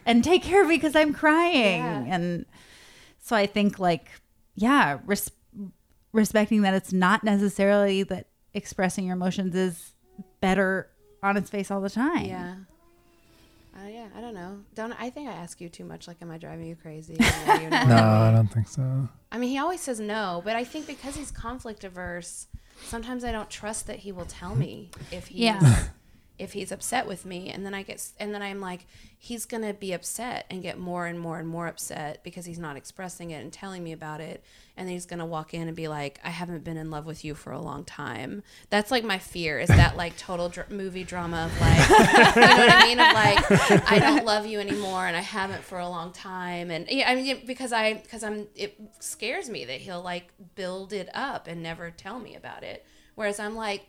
[0.06, 1.82] and take care of me cuz I'm crying.
[1.84, 2.06] Yeah.
[2.08, 2.46] And
[3.20, 4.08] so I think like
[4.56, 5.32] yeah, res-
[6.14, 9.94] respecting that it's not necessarily that expressing your emotions is
[10.40, 10.90] better
[11.22, 12.26] on its face all the time.
[12.26, 12.56] Yeah.
[13.78, 14.60] Uh, yeah, I don't know.
[14.74, 16.08] Don't I think I ask you too much?
[16.08, 17.18] Like, am I driving you crazy?
[17.62, 17.84] You know?
[17.88, 19.10] No, I don't think so.
[19.32, 22.48] I mean, he always says no, but I think because he's conflict averse,
[22.84, 25.88] sometimes I don't trust that he will tell me if he's Yeah.
[26.38, 28.86] If he's upset with me, and then I get and then I'm like,
[29.18, 32.76] he's gonna be upset and get more and more and more upset because he's not
[32.76, 34.44] expressing it and telling me about it,
[34.76, 37.24] and then he's gonna walk in and be like, I haven't been in love with
[37.24, 38.44] you for a long time.
[38.70, 41.90] That's like my fear is that like total dr- movie drama of like,
[42.36, 43.00] you know what I mean?
[43.00, 46.86] Of like, I don't love you anymore, and I haven't for a long time, and
[46.90, 51.10] yeah, I mean because I because I'm it scares me that he'll like build it
[51.14, 53.88] up and never tell me about it, whereas I'm like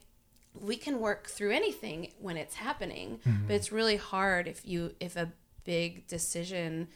[0.61, 3.51] we can work through anything when it's happening but mm-hmm.
[3.51, 5.31] it's really hard if you if a
[5.65, 6.89] big decision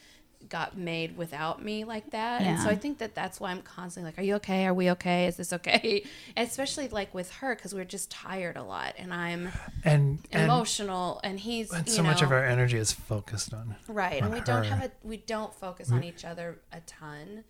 [0.49, 4.11] got made without me like that and so i think that that's why i'm constantly
[4.11, 6.03] like are you okay are we okay is this okay
[6.35, 9.51] and especially like with her because we're just tired a lot and i'm
[9.85, 13.77] And and, emotional and he's and so much of our energy is focused on.
[13.87, 17.45] Right, and on we don't have a we don't focus on each other a ton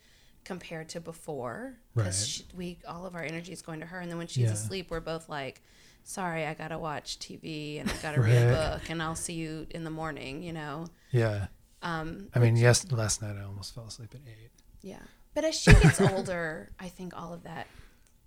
[0.45, 2.43] compared to before Right.
[2.57, 4.53] we all of our energy is going to her, and then when she's Yeah.
[4.53, 5.63] asleep, we're both like,
[6.05, 9.67] "Sorry, I gotta watch TV and I gotta read a book, and I'll see you
[9.71, 10.87] in the morning," you know.
[11.11, 11.47] Yeah.
[11.83, 14.51] Um, I mean, yes, last night I almost fell asleep at eight.
[14.83, 14.99] yeah,
[15.35, 17.67] but as she gets older, I think all of that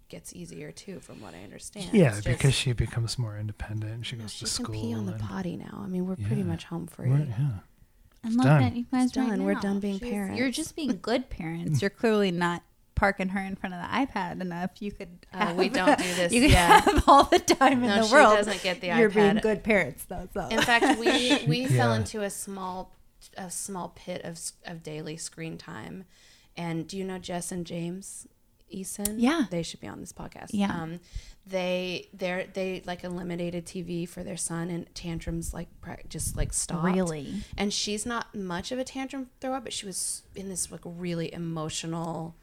[0.10, 1.94] gets easier too, from what I understand.
[1.94, 4.06] Yeah, just- because she becomes more independent.
[4.06, 4.76] She you know, goes she to can school.
[4.82, 5.82] pee on the potty now.
[5.84, 7.10] I mean, we're pretty much home free.
[7.10, 7.60] we're- yeah.
[8.26, 8.64] And look done.
[8.64, 9.30] at you guys It's done.
[9.30, 10.40] right We're done being She's- parents.
[10.40, 11.82] You're just being good parents.
[11.82, 12.64] You're clearly not
[12.96, 14.72] parking her in front of the iPad enough.
[14.80, 15.26] You could.
[15.34, 16.82] Uh, Have, we don't do this, You could yeah.
[16.82, 18.36] have all the time in No, the she world.
[18.38, 20.28] doesn't get the You're being good parents, though.
[20.34, 20.48] So.
[20.50, 22.96] In fact, we we fell into a small
[23.38, 26.06] a small pit of of daily screen time.
[26.56, 28.28] And do you know Jess and James
[28.74, 29.16] Eason?
[29.18, 29.46] Yeah.
[29.50, 30.50] they should be on this podcast.
[30.52, 30.68] Yeah.
[30.72, 31.00] um,
[31.46, 35.68] they they they like eliminated TV for their son, and tantrums like
[36.08, 36.84] just like stopped.
[36.86, 37.44] Really?
[37.58, 41.34] And she's not much of a tantrum thrower, but she was in this like really
[41.34, 42.36] emotional,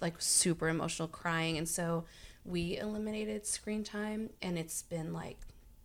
[0.00, 2.04] like super emotional crying, and so
[2.44, 5.36] we eliminated screen time, and it's been like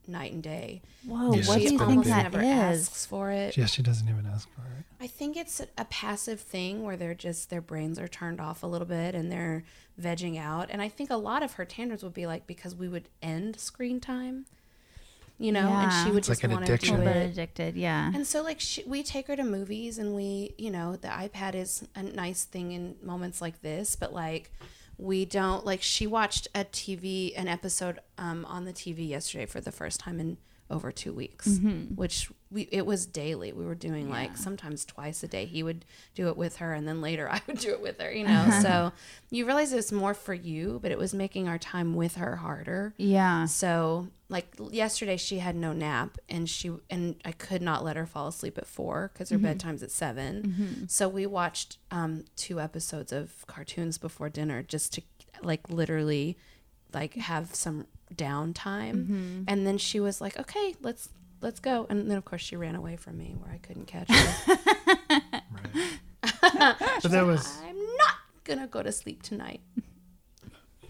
[0.08, 0.82] night and day.
[1.08, 2.88] Whoa, Yeah, what do she you think almost that never is?
[2.90, 3.56] asks for it.
[3.56, 4.84] Yeah, she doesn't even ask for it.
[5.00, 8.64] I think it's a, a passive thing where they're just their brains are turned off
[8.64, 9.64] a little bit and they're
[10.02, 10.68] vegging out.
[10.70, 13.60] And I think a lot of her tantrums would be like because we would end
[13.60, 14.46] screen time,
[15.44, 16.96] you know, and she would It's like just an want to do addiction.
[16.96, 17.32] A little it.
[17.32, 18.10] addicted, yeah.
[18.16, 21.54] And so, like, she, we take her to movies, and we, you know, the iPad
[21.54, 24.54] is a nice thing in moments like this, but like,
[24.98, 25.82] we don't like.
[25.82, 30.22] She watched a TV, an episode um, on the TV yesterday for the first time
[30.22, 30.38] in
[30.74, 31.96] over two weeks, Mm-hmm.
[31.96, 33.52] which we it was daily.
[33.52, 35.46] We were doing like sometimes twice a day.
[35.46, 38.12] He would do it with her, and then later I would do it with her.
[38.12, 38.62] You know, Uh-huh.
[38.62, 38.92] so
[39.32, 42.94] you realize it's more for you, but it was making our time with her harder.
[42.98, 43.46] Yeah.
[43.46, 48.06] So like yesterday she had no nap and she and I could not let her
[48.08, 50.86] fall asleep at 4 cuz her bedtime's at 7.
[50.88, 55.02] So we watched um two episodes of cartoons before dinner just to
[55.42, 56.38] like literally
[56.94, 59.46] like have some downtime.
[59.48, 61.10] And then she was like, "Okay, let's
[61.42, 64.10] let's go." And then of course she ran away from me where I couldn't catch
[64.10, 64.62] her.
[66.24, 66.76] Right.
[67.02, 69.62] but that was I'm not going to go to sleep tonight.
[70.82, 70.90] yeah.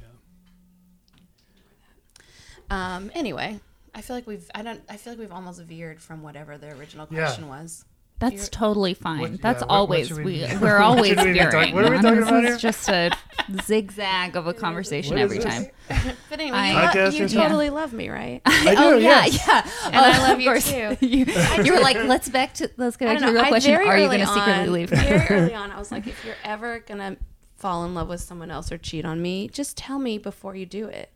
[2.69, 3.59] Um anyway,
[3.93, 6.69] I feel like we've I don't I feel like we've almost veered from whatever the
[6.71, 7.25] original Yeah.
[7.25, 7.85] question was.
[8.19, 9.19] That's You're- totally fine.
[9.19, 11.73] What- That's yeah, what- what always should we, we we're always should we be veering.
[11.75, 12.57] what are we talking this about is here?
[12.57, 13.11] just a
[13.63, 15.45] zigzag of a conversation every this?
[15.45, 15.65] time.
[16.29, 18.41] But anyway, I- you, lo- you or totally love me, right?
[18.45, 19.45] Oh, I do, oh yeah, yes.
[19.47, 19.87] yeah.
[19.87, 20.71] And oh, I Oh, love of you course.
[20.71, 20.97] too.
[21.05, 21.25] you,
[21.63, 23.39] you were like, let's back to let's get I back don't to the know.
[23.39, 23.71] real I question.
[23.73, 24.89] very Are you early going to secretly on- leave?
[24.89, 27.17] Very early on, I was like, if you're ever gonna
[27.55, 30.65] fall in love with someone else or cheat on me, just tell me before you
[30.65, 31.11] do it,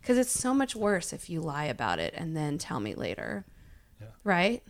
[0.00, 3.44] because it's so much worse if you lie about it and then tell me later.
[4.00, 4.06] Yeah.
[4.24, 4.62] Right?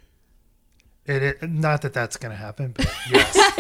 [1.07, 1.43] It, it.
[1.51, 3.35] Not that that's gonna happen, but yes,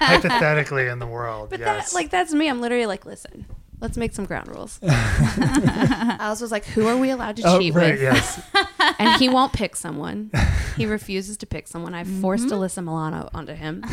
[0.00, 1.90] hypothetically in the world, But yes.
[1.90, 2.48] that, like, that's me.
[2.48, 3.46] I'm literally like, listen,
[3.80, 4.78] let's make some ground rules.
[4.86, 8.00] Alice was like, who are we allowed to oh, cheat right, with?
[8.02, 8.40] yes.
[8.98, 10.30] and he won't pick someone.
[10.76, 11.94] He refuses to pick someone.
[11.94, 12.54] I forced Mm-hmm.
[12.54, 13.84] Alyssa Milano onto him.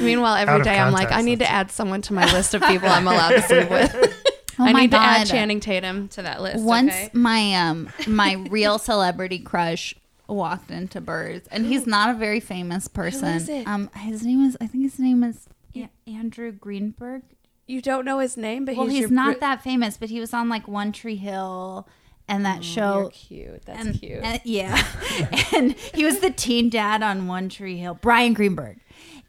[0.00, 2.30] Meanwhile, every day every of day I'm like, I need to add someone to my
[2.32, 4.22] list of people I'm allowed to sleep with.
[4.62, 5.26] Oh I my need to add God.
[5.26, 6.62] Channing Tatum to that list.
[6.64, 7.10] Once okay?
[7.12, 9.94] my um my real celebrity crush
[10.28, 13.28] walked into Birds, and he's not a very famous person.
[13.34, 13.66] is it?
[13.66, 17.22] Um, his name is I think his name is A- Andrew Greenberg.
[17.66, 20.20] You don't know his name, but Well, he's, he's not br- that famous, but he
[20.20, 21.86] was on like One Tree Hill
[22.28, 23.10] and that You're show.
[23.12, 23.64] cute.
[23.66, 24.20] That's and, cute.
[24.22, 24.82] and- yeah,
[25.54, 27.94] and he was the teen dad on One Tree Hill.
[27.94, 28.78] Bryan Greenberg,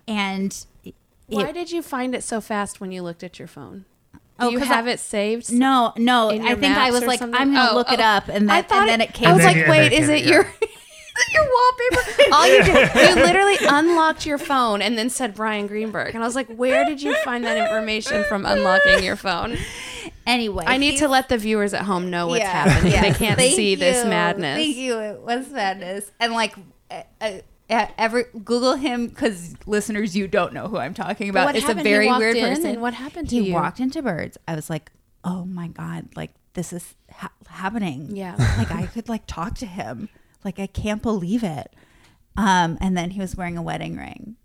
[0.08, 0.96] and it-
[1.28, 3.86] Why did you find it so fast when you looked at your phone?
[4.40, 5.52] Do Oh, you 'cause have I- it saved?
[5.54, 7.40] no, no, I think I was like, something?
[7.40, 8.04] I'm gonna Oh, look it oh.
[8.04, 9.30] up, and then I thought and then it, it came.
[9.30, 10.44] I was like, wait, is it it your
[11.32, 12.24] your wallpaper?
[12.34, 16.28] All you did, you literally unlocked your phone and then said Bryan Greenberg, and I
[16.28, 19.58] was like, where did you find that information from unlocking your phone?
[20.26, 22.92] anyway, I need he's- to let the viewers at home know what's Yeah, happening.
[22.94, 23.02] yes.
[23.20, 24.58] They can't Thank see this madness.
[24.58, 24.98] Thank you.
[24.98, 26.10] It was madness.
[26.20, 26.56] And like,
[26.90, 27.32] uh, uh,
[27.98, 31.46] every Google him because listeners, you don't know who I'm talking about.
[31.46, 31.82] What it's happened?
[31.82, 32.66] a very weird in, person.
[32.68, 33.54] and what happened to he you?
[33.54, 34.38] walked into birds.
[34.48, 34.92] I was like,
[35.24, 38.16] oh my god, like this is ha- happening.
[38.16, 38.36] Yeah.
[38.58, 40.10] like I could like talk to him.
[40.44, 41.74] Like I can't believe it.
[42.36, 44.36] Um, and then he was wearing a wedding ring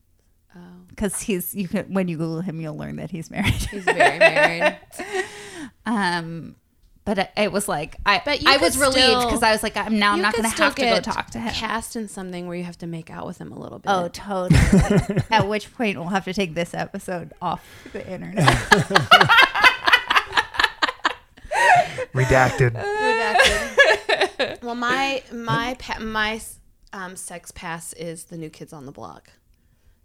[0.54, 3.54] Oh, because he's you can when you Google him, you'll learn that he's married.
[3.70, 4.76] he's very married.
[5.86, 6.56] Um,
[7.08, 9.62] but it, it was like I, But you I could was relieved because I was
[9.62, 11.54] like, I'm now I'm not going to have to go talk to him.
[11.54, 13.88] Cast in something where you have to make out with him a little bit.
[13.88, 15.22] Oh, totally.
[15.30, 18.44] At which point we'll have to take this episode off the internet.
[22.12, 22.72] Redacted.
[22.76, 24.62] Redacted.
[24.62, 26.42] well, my my pa- my
[26.92, 29.30] um, sex pass is the new kids on the block.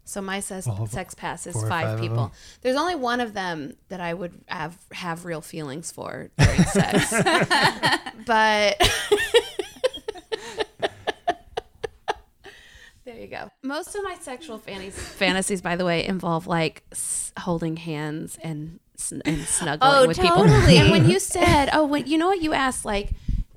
[0.05, 2.31] So my sex, All of- sex pass is five, five people.
[2.61, 7.09] There's only one of them that I would have have real feelings for during sex.
[8.25, 8.77] but
[13.05, 13.49] there you go.
[13.61, 18.79] Most of my sexual fantasies, fantasies, by the way, involve like s- holding hands and
[18.95, 20.49] sn- and snuggling Oh, with totally.
[20.49, 20.77] people.
[20.79, 23.11] And when you said, "Oh, when you know what you asked," like,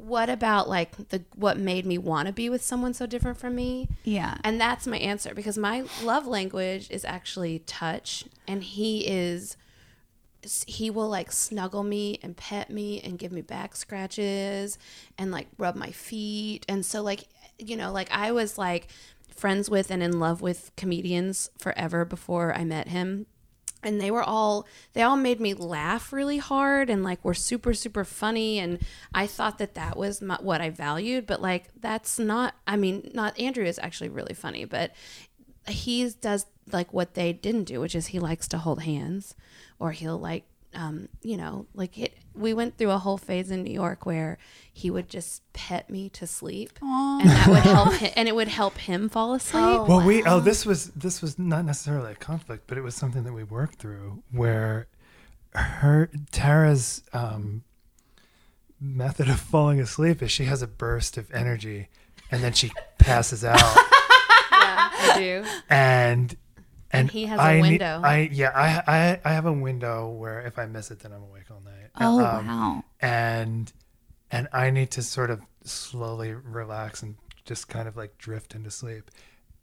[0.06, 3.54] what about like the what made me want to be with someone so different from
[3.54, 3.88] me?
[4.04, 4.38] yeah.
[4.44, 9.56] And that's my answer because my love language is actually touch, and he is
[10.66, 14.78] he will like snuggle me and pet me and give me back scratches
[15.18, 16.64] and like rub my feet.
[16.68, 17.24] And so like
[17.58, 18.88] you know, like I was like
[19.34, 23.26] friends with and in love with comedians forever before I met him.
[23.82, 27.72] And they were all they all made me laugh really hard and like were super
[27.72, 28.78] super funny and
[29.14, 33.10] I thought that that was my, what I valued, but like that's not I mean,
[33.14, 34.92] not Andrew is actually really funny, but
[35.68, 39.34] he does like what they didn't do, which is he likes to hold hands,
[39.78, 40.44] or he'll like,
[40.76, 42.16] um, you know, like it.
[42.34, 44.36] We went through a whole phase in New York where
[44.72, 48.48] he would just pet me to sleep, and that would help him, and it would
[48.48, 49.88] help him fall asleep.
[49.88, 53.24] Well, we oh this was this was not necessarily a conflict, but it was something
[53.24, 54.86] that we worked through where
[55.54, 57.64] her Tara's um,
[58.80, 61.88] method of falling asleep is she has a burst of energy
[62.30, 63.58] and then she passes out
[64.52, 65.44] Yeah, I do.
[65.70, 66.36] and
[66.92, 68.00] and he has a I window.
[68.04, 71.22] I yeah I, I I have a window where if I miss it then I'm
[71.22, 71.90] awake all night.
[72.00, 72.84] Oh Um, wow.
[73.00, 73.72] and
[74.30, 78.70] and I need to sort of slowly relax and just kind of like drift into
[78.70, 79.10] sleep.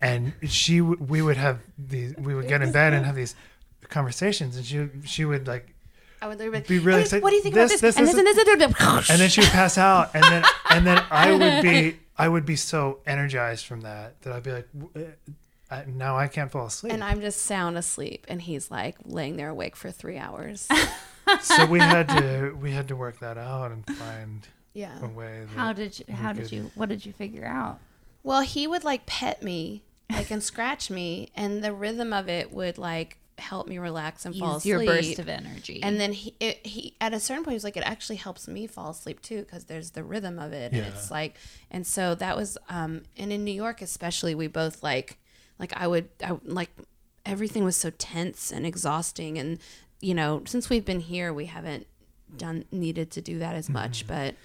[0.02, 3.36] And she, we would have these, we would get in bed and have these
[3.90, 5.74] conversations, and she, she would like,
[6.22, 7.24] I would literally Be really "Hey, excited.
[7.24, 7.96] What do you think This, about this?
[7.96, 10.44] this, and this, and this, and this, and then she would pass out, and then,
[10.70, 14.52] and then I would be, I would be so energized from that that I'd be
[14.52, 14.68] like,
[15.74, 16.94] I, now I can't fall asleep.
[16.94, 20.68] and I'm just sound asleep, and he's like laying there awake for three hours.
[21.42, 24.98] so we had to, we had to work that out and find Yeah.
[25.02, 25.42] a way.
[25.42, 26.14] That How did you?
[26.14, 26.72] How did you?
[26.76, 27.80] What did you figure out?
[28.24, 32.54] Well, he would like pet me, like and scratch me, and the rhythm of it
[32.54, 34.70] would like help me relax and fall asleep.
[34.70, 35.82] your burst of energy.
[35.82, 38.48] and then he, it, he at a certain point he was like, it actually helps
[38.48, 40.72] me fall asleep too because there's the rhythm of it.
[40.72, 40.90] And Yeah.
[40.90, 41.36] it's like,
[41.72, 45.18] and so that was, um, and in New York especially, we both like,
[45.64, 46.70] like I would, I like
[47.26, 49.60] everything was so tense and exhausting, and
[50.02, 51.88] you know, since we've been here, we haven't
[52.36, 54.36] done needed to do that as much, but.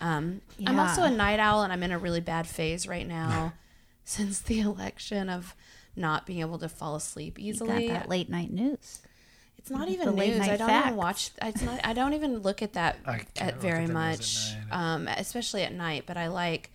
[0.00, 3.52] Um, I'm also a night owl, and I'm in a really bad phase right now
[4.04, 5.54] since the election of
[5.94, 7.88] not being able to fall asleep you got easily.
[7.88, 9.00] that late night news.
[9.58, 10.48] It's not even late news.
[10.48, 10.86] I don't facts.
[10.86, 11.30] even watch.
[11.40, 11.80] It's not.
[11.84, 15.62] I don't even look at that at very at the news at much, um, especially
[15.62, 16.04] at night.
[16.06, 16.70] But I like.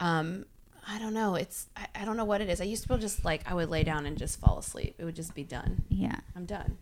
[0.00, 0.44] Um,
[0.88, 1.34] I don't know.
[1.34, 1.66] It's.
[1.76, 2.60] I, I don't know what it is.
[2.60, 4.58] I used to be able to just like I would lay down and just fall
[4.58, 4.94] asleep.
[4.98, 5.82] It would just be done.
[5.88, 6.16] Yeah.
[6.34, 6.78] I'm done.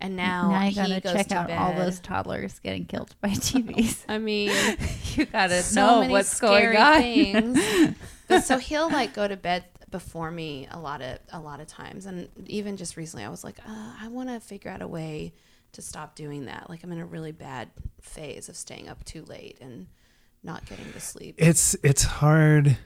[0.00, 3.28] And now, Now you gotta goes check to out all those toddlers getting killed by
[3.30, 4.04] TVs.
[4.08, 4.50] I mean,
[5.14, 7.54] you gotta so know many what's scary going on.
[7.54, 8.44] things.
[8.46, 12.06] so he'll like go to bed before me a lot of a lot of times,
[12.06, 15.32] and even just recently, I was like, uh, I want to figure out a way
[15.72, 16.68] to stop doing that.
[16.68, 19.86] Like I'm in a really bad phase of staying up too late and
[20.42, 21.36] not getting to sleep.
[21.38, 22.76] It's it's hard.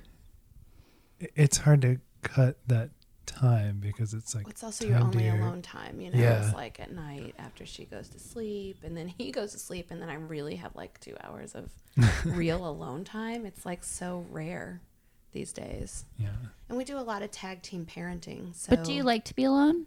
[1.21, 2.91] It's hard to cut that
[3.27, 6.19] time because it's like It's also your time to only your- alone time, you know.
[6.19, 6.45] Yeah.
[6.45, 9.91] It's like at night after she goes to sleep, and then he goes to sleep,
[9.91, 11.71] and then I really have like two hours of
[12.25, 13.45] real alone time.
[13.47, 14.81] It's like so rare
[15.33, 16.29] these days, Yeah.
[16.71, 18.55] and we do a lot of tag team parenting.
[18.57, 19.87] So, But do you like to be alone?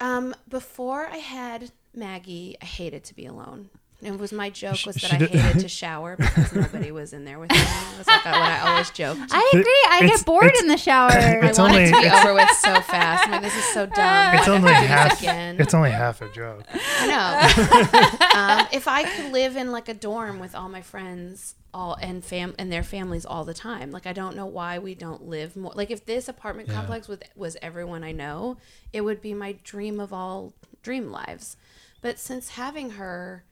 [0.00, 3.70] Um, before I had Maggie, I hated to be alone.
[4.02, 6.90] It was my joke She- was that she I did- hated to shower because nobody
[6.92, 7.56] was in there with me.
[7.58, 9.20] It was like what I always joked.
[9.32, 9.64] I agree.
[9.88, 11.10] I It's- get bored it's- in the shower.
[11.14, 13.24] It's I want only it to be it's, over with so fast.
[13.24, 14.34] I'm like, this is so dumb.
[14.34, 15.20] it's only do I do this half.
[15.20, 15.56] again?
[15.60, 16.64] It's only half a joke.
[17.00, 18.38] I know.
[18.60, 22.24] um, if I could live in like a dorm with all my friends, all and
[22.24, 25.56] fam and their families all the time, like I don't know why we don't live
[25.56, 25.72] more.
[25.74, 26.74] Like if this apartment Yeah.
[26.74, 28.58] complex with was everyone I know,
[28.92, 31.56] it would be my dream of all dream lives.
[32.02, 33.44] But since having her,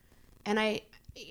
[0.45, 0.83] and I,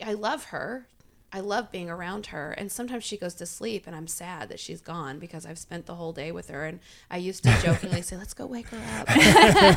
[0.03, 0.87] I love her.
[1.33, 4.59] I love being around her, and sometimes she goes to sleep, and I'm sad that
[4.59, 6.65] she's gone because I've spent the whole day with her.
[6.65, 9.07] And I used to jokingly say, "Let's go wake her up.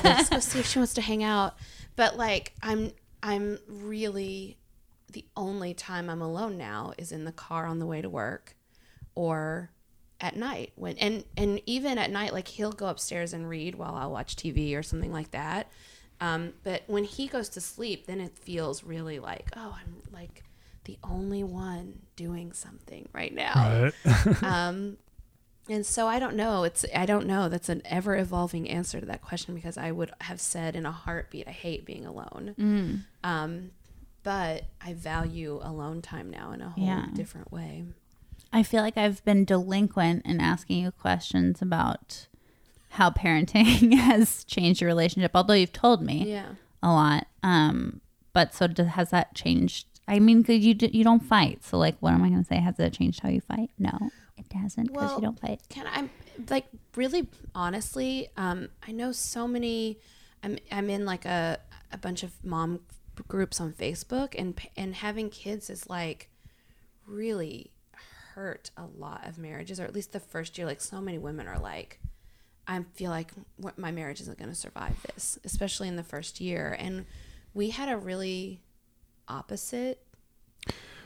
[0.03, 1.55] Let's go see if she wants to hang out."
[1.95, 2.91] But like, I'm
[3.23, 4.59] I'm really
[5.13, 8.57] the only time I'm alone now is in the car on the way to work,
[9.15, 9.71] or
[10.21, 13.95] at night when and and even at night, like he'll go upstairs and read while
[13.95, 15.71] I'll watch TV or something like that.
[16.21, 20.43] Um, but when he goes to sleep, then it feels really like, oh, I'm like
[20.85, 23.91] the only one doing something right now.
[24.05, 24.43] Right.
[24.43, 24.97] Um,
[25.69, 26.65] and so I don't know.
[26.65, 27.49] It's I don't know.
[27.49, 30.93] That's an ever evolving answer to that question because I would have said in a
[30.93, 32.55] heartbeat, I hate being alone.
[32.59, 33.01] Mm.
[33.27, 33.71] Um,
[34.23, 37.07] but I value alone time now in a whole Yeah.
[37.15, 37.85] different way.
[38.53, 42.29] I feel like I've been delinquent in asking you questions about
[42.95, 45.33] how parenting has changed your relationship.
[45.35, 46.51] Although you've told me Yeah.
[46.83, 48.01] a lot, um,
[48.33, 49.87] but so do, has that changed?
[50.07, 52.49] I mean, 'cause you d- you don't fight, so like, what am I going to
[52.49, 52.57] say?
[52.61, 53.71] Has that changed how you fight?
[53.79, 53.97] No,
[54.37, 55.61] it hasn't because Well, you don't fight.
[55.69, 56.09] Can I
[56.51, 56.67] like
[56.97, 58.29] really honestly?
[58.37, 59.99] Um, I know so many.
[60.43, 61.59] I'm I'm in like a
[61.91, 62.81] a bunch of mom
[63.29, 66.29] groups on Facebook, and and having kids is like
[67.07, 67.71] really
[68.35, 70.67] hurt a lot of marriages, or at least the first year.
[70.67, 71.99] Like so many women are like,
[72.67, 73.33] I feel like
[73.77, 76.77] my marriage isn't going to survive this, especially in the first year.
[76.79, 77.07] And
[77.53, 78.63] we had a really
[79.29, 80.05] opposite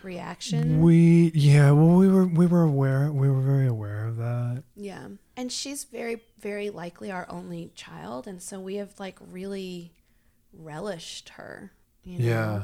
[0.03, 0.81] reaction.
[0.81, 1.71] We yeah.
[1.73, 3.11] Well, we were we were aware.
[3.11, 4.63] We were very aware of that.
[4.77, 5.09] Yeah.
[5.37, 8.27] And she's very, very likely our only child.
[8.27, 9.93] And so we have like really
[10.53, 11.73] relished her.
[12.03, 12.25] You know?
[12.25, 12.63] Yeah.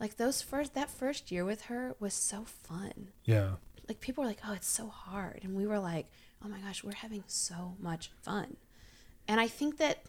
[0.00, 3.08] Like those first, that first year with her was so fun.
[3.24, 3.52] Yeah.
[3.88, 5.40] Like people were like, oh, it's so hard.
[5.42, 6.06] And we were like,
[6.44, 8.56] oh my gosh, we're having so much fun.
[9.26, 10.04] And I think that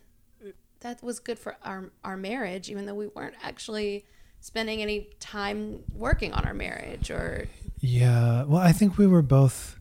[0.81, 4.05] that was good for our, our marriage, even though we weren't actually
[4.41, 7.47] spending any time working on our marriage or
[7.79, 8.43] Yeah.
[8.43, 9.79] Well, I think we were both.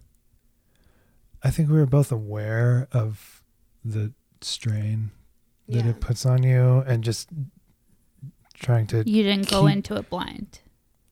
[1.43, 3.43] I think we were both aware of
[3.85, 5.11] the strain
[5.69, 5.91] that Yeah.
[5.91, 7.29] it puts on you, and just
[8.55, 9.03] trying to.
[9.05, 10.61] You didn't go into it blind.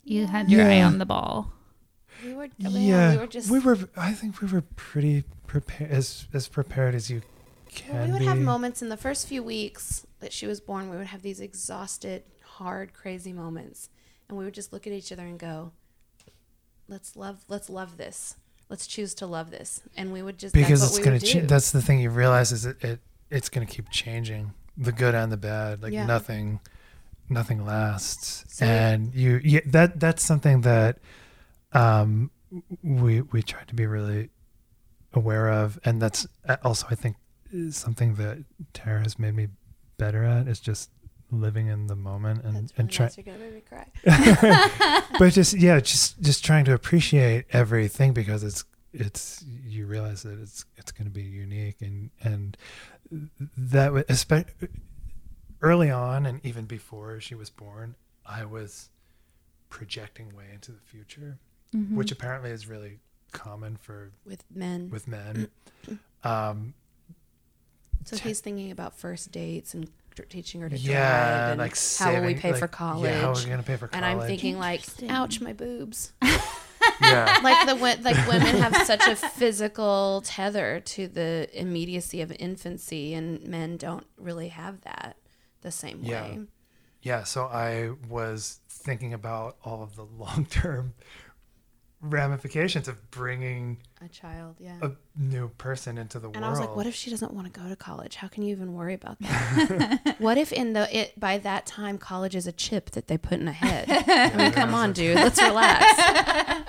[0.04, 1.52] You had your eye on the ball.
[2.24, 3.78] We were, Yeah, we were just, we were.
[3.96, 7.22] I think we were pretty prepared, as as prepared as you
[7.70, 8.24] can Well, we would be.
[8.26, 10.90] have moments in the first few weeks that she was born.
[10.90, 13.88] We would have these exhausted, hard, crazy moments,
[14.28, 15.72] and we would just look at each other and go,
[16.88, 17.44] "Let's love.
[17.48, 18.36] Let's love this.
[18.68, 21.18] Let's choose to love this." And we would just because it's gonna.
[21.22, 23.00] we would Ch- that's the thing you realize is it, it
[23.30, 25.82] it's gonna keep changing, the good and the bad.
[25.82, 26.06] Like Yeah.
[26.06, 26.60] nothing,
[27.28, 29.40] nothing lasts, So- and you.
[29.42, 30.98] Yeah, that that's something that,
[31.74, 32.30] um,
[32.82, 34.30] we we tried to be really
[35.14, 37.16] aware of, and that's uh, also I think
[37.70, 39.48] something that Tara has made me
[39.98, 40.90] better at is just
[41.30, 43.10] living in the moment and That's and trying.
[43.16, 45.02] You're gonna make me cry.
[45.18, 50.38] but just yeah just just trying to appreciate everything because it's it's you realize that
[50.38, 52.56] it's it's going to be unique and and
[53.56, 54.68] that was especially
[55.62, 57.94] early on and even before she was born
[58.26, 58.90] i was
[59.70, 61.38] projecting way into the future
[61.74, 61.96] Mm-hmm.
[61.96, 62.98] which apparently is really
[63.32, 65.48] common for With men, with men
[66.24, 66.74] um
[68.04, 69.88] so he's thinking about first dates and
[70.28, 73.08] teaching her to yeah drive and like how will we saving- pay for college.
[73.10, 75.54] yeah how are we going to pay for college and I'm thinking like, ouch, my
[75.54, 76.12] boobs.
[77.00, 83.14] yeah like the like women have such a physical tether to the immediacy of infancy
[83.14, 85.16] and men don't really have that
[85.62, 86.22] the same Yeah.
[86.22, 86.40] way
[87.00, 90.92] Yeah, so I was thinking about all of the long term
[92.02, 94.76] ramifications of bringing A child, yeah.
[94.82, 96.36] a new person into the and world.
[96.36, 98.16] And I was like, what if she doesn't want to go to college?
[98.16, 100.16] How can you even worry about that?
[100.18, 103.38] what if in the it by that time college is a chip that they put
[103.40, 103.86] in a head?
[104.08, 106.66] I mean, come on, dude, let's relax.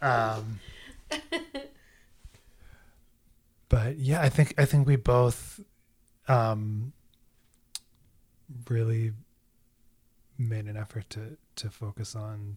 [0.00, 0.60] um,
[3.68, 5.60] but yeah, I think I think we both
[6.26, 6.92] um,
[8.68, 9.12] really
[10.38, 12.56] made an effort to to focus on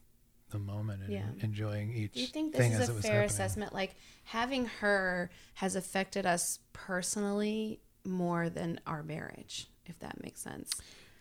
[0.52, 1.26] the moment and Yeah.
[1.42, 3.74] enjoying each Do you think thing this as is a fair assessment?
[3.74, 3.96] Like
[4.26, 10.72] having her has affected us personally more than our marriage, if that makes sense.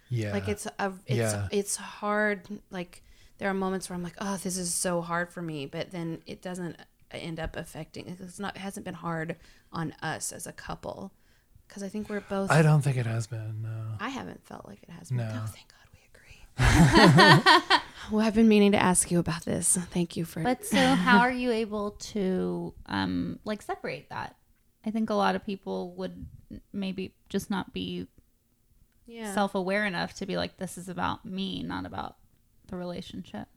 [0.09, 1.49] Yeah, Like it's a it's Yeah.
[1.53, 2.47] it's hard.
[2.71, 3.03] Like
[3.39, 6.23] there are moments where I'm like, oh, this is so hard for me, but then
[6.27, 6.77] it doesn't
[7.13, 8.07] end up affecting.
[8.09, 8.57] It's not.
[8.57, 9.37] It hasn't been hard
[9.73, 11.13] on us as a couple
[11.69, 12.51] because I think we're both.
[12.51, 13.63] I don't think it has been.
[13.63, 13.97] No.
[14.01, 15.19] I haven't felt like it has been.
[15.19, 15.43] No.
[15.45, 15.80] Oh, thank God.
[18.11, 19.77] well, I've been meaning to ask you about this.
[19.91, 20.43] Thank you for.
[20.43, 24.37] But so, how are you able to um like separate that?
[24.85, 26.27] I think a lot of people would
[26.73, 28.07] maybe just not be
[29.07, 29.35] yeah.
[29.35, 32.17] self-aware enough to be like, this is about me, not about
[32.69, 33.49] the relationship.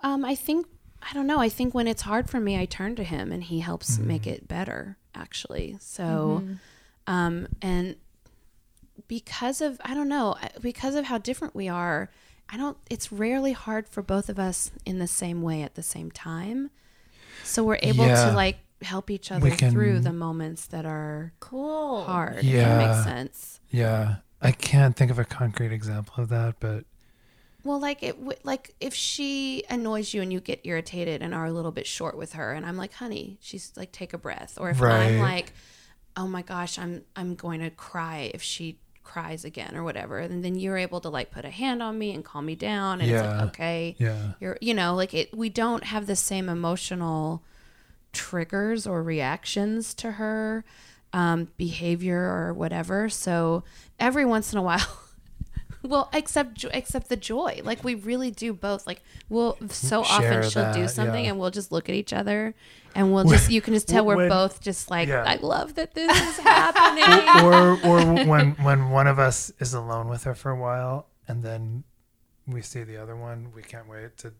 [0.00, 0.66] Um, I think
[1.02, 1.38] I don't know.
[1.38, 4.26] I think when it's hard for me, I turn to him, and he helps make
[4.26, 4.96] it better.
[5.14, 6.44] Actually, so,
[7.06, 7.96] um, and
[9.06, 12.10] because of I don't know because of how different we are,
[12.48, 12.76] I don't.
[12.90, 16.70] It's rarely hard for both of us in the same way at the same time.
[17.44, 18.30] So we're able Yeah.
[18.30, 22.04] to like help each other can- through the moments that are Cool.
[22.04, 22.38] hard.
[22.38, 22.78] If that Yeah.
[22.78, 23.60] makes sense.
[23.70, 26.84] Yeah, I can't think of a concrete example of that, but
[27.64, 31.52] Well, like it, like if she annoys you and you get irritated and are a
[31.52, 34.56] little bit short with her, and I'm like, honey, she's like, take a breath.
[34.60, 35.52] Or if I'm like,
[36.16, 38.78] oh my gosh, I'm I'm going to cry if she
[39.08, 42.12] cries again or whatever, and then you're able to like put a hand on me
[42.12, 45.36] and calm me down, and it's like, okay, yeah, you're, you know, like it.
[45.36, 47.42] We don't have the same emotional
[48.12, 50.64] triggers or reactions to her
[51.12, 53.08] um, behavior or whatever.
[53.08, 53.64] So
[53.98, 54.86] every once in a while.
[55.82, 58.86] Well, except except the joy, like we really do both.
[58.86, 61.30] Like we'll so Share often she'll do something yeah.
[61.30, 62.54] and we'll just look at each other,
[62.94, 65.24] and we'll just you can just tell we're both just like yeah.
[65.24, 67.44] I love that this is happening.
[67.44, 71.42] or or when when one of us is alone with her for a while, and
[71.42, 71.84] then
[72.46, 74.32] we see the other one, we can't wait to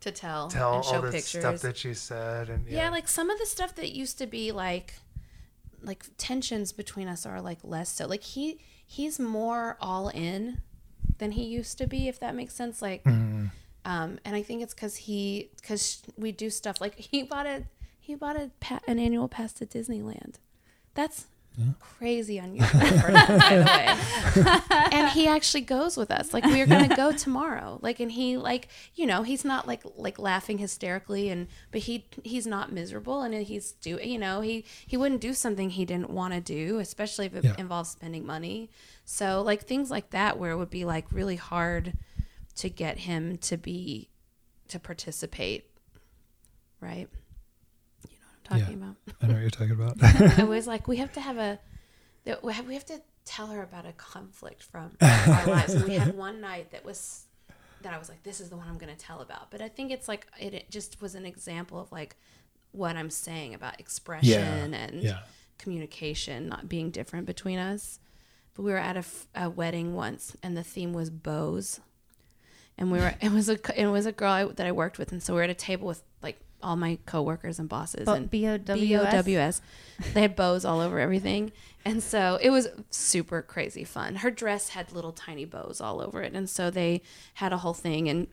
[0.00, 1.42] to tell, tell and show all the pictures.
[1.42, 2.84] stuff that she said, and yeah.
[2.84, 4.94] yeah, like some of the stuff that used to be like
[5.82, 10.62] like tensions between us are like less so like he he's more all in
[11.18, 13.50] than he used to be if that makes sense like Mhm.
[13.84, 17.64] um and i think it's because he because we do stuff like he bought a
[17.98, 20.34] he bought a pa- an annual pass to disneyland.
[20.94, 21.26] That's
[21.80, 24.50] crazy unusual for him, by the way.
[24.92, 26.32] And he actually goes with us.
[26.34, 27.78] Like we are gonna go tomorrow.
[27.82, 32.06] Like and he like you know he's not like like laughing hysterically and but he
[32.24, 36.10] he's not miserable and he's do you know he he wouldn't do something he didn't
[36.10, 37.54] want to do especially if it Yeah.
[37.58, 38.70] involves spending money
[39.06, 41.94] so like things like that where it would be like really hard
[42.56, 44.10] to get him to be
[44.68, 45.70] to participate
[46.80, 47.08] right
[48.08, 49.96] you know what i'm talking about I know what you're talking about.
[50.38, 51.58] I was like, we have to have a,
[52.42, 55.74] we have, we have to tell her about a conflict from our lives.
[55.74, 57.24] And we had one night that was,
[57.82, 59.50] that I was like, this is the one I'm going to tell about.
[59.50, 62.16] But I think it's like, it, it just was an example of like
[62.72, 65.20] what I'm saying about expression and yeah.
[65.58, 67.98] communication not being different between us.
[68.56, 71.80] But we were at a, f- a wedding once and the theme was bows.
[72.78, 75.12] And we were, it was a, it was a girl I, that I worked with.
[75.12, 78.08] And so we are at a table with like all my coworkers and bosses.
[78.08, 78.80] and B-O-W-S?
[78.80, 79.60] B-O-W-S.
[80.14, 81.52] They had bows all over everything.
[81.84, 84.16] And so it was super crazy fun.
[84.16, 86.32] Her dress had little tiny bows all over it.
[86.34, 87.02] And so they
[87.34, 88.26] had a whole thing and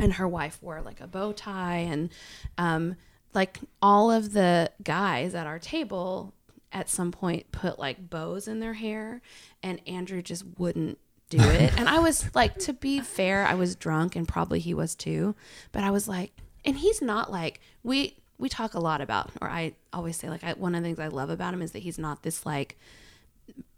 [0.00, 2.10] and her wife wore like a bow tie and
[2.58, 2.96] um
[3.34, 6.32] like all of the guys at our table
[6.74, 9.22] at some point put like bows in their hair
[9.62, 10.98] and Andrew just wouldn't
[11.30, 11.72] do it.
[11.78, 15.34] and I was like to be fair, I was drunk and probably he was too,
[15.72, 16.32] but I was like
[16.64, 20.44] and he's not like we we talk a lot about or I always say like
[20.44, 22.76] I, one of the things I love about him is that he's not this like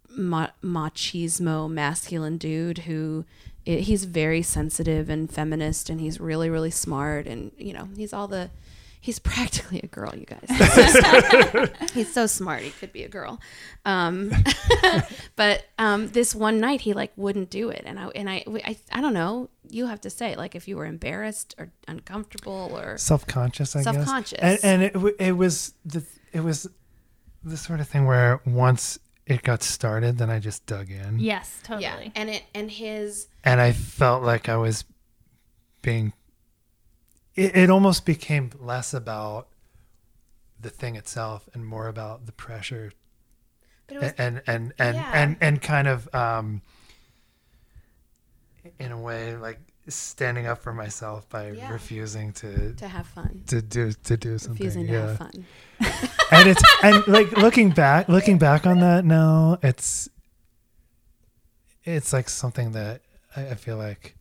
[0.09, 3.25] ma- machismo masculine dude who
[3.67, 8.13] i he's very sensitive and feminist and he's really really smart and you know he's
[8.13, 8.49] all the
[8.99, 10.45] he's practically a girl you guys.
[10.49, 12.61] He's so smart, he's so smart.
[12.63, 13.39] He could be a girl.
[13.85, 14.31] Um,
[15.35, 17.83] but um, this one night he like wouldn't do it.
[17.85, 19.49] And I and I, I I don't know.
[19.69, 24.39] You have to say like if you were embarrassed or uncomfortable or self-conscious i Self-conscious.
[24.39, 26.67] guess and, and it, it was the it was
[27.43, 31.19] the sort of thing where once it got started then i just dug in.
[31.19, 31.83] Yes, totally.
[31.83, 34.85] yeah and it and his and i felt like i was
[35.81, 36.13] being
[37.37, 39.47] it, it almost became less about
[40.59, 42.91] the thing itself and more about the pressure
[43.87, 45.11] But it was and and and Yeah.
[45.13, 46.61] and, and kind of um
[48.79, 51.71] in a way like standing up for myself by Yeah.
[51.71, 53.43] refusing to to have fun.
[53.47, 55.45] to do to do something Refusing to yeah have fun.
[56.31, 60.09] and it's and like looking back looking back on that now it's
[61.85, 63.01] it's like something that
[63.37, 64.16] I, I feel like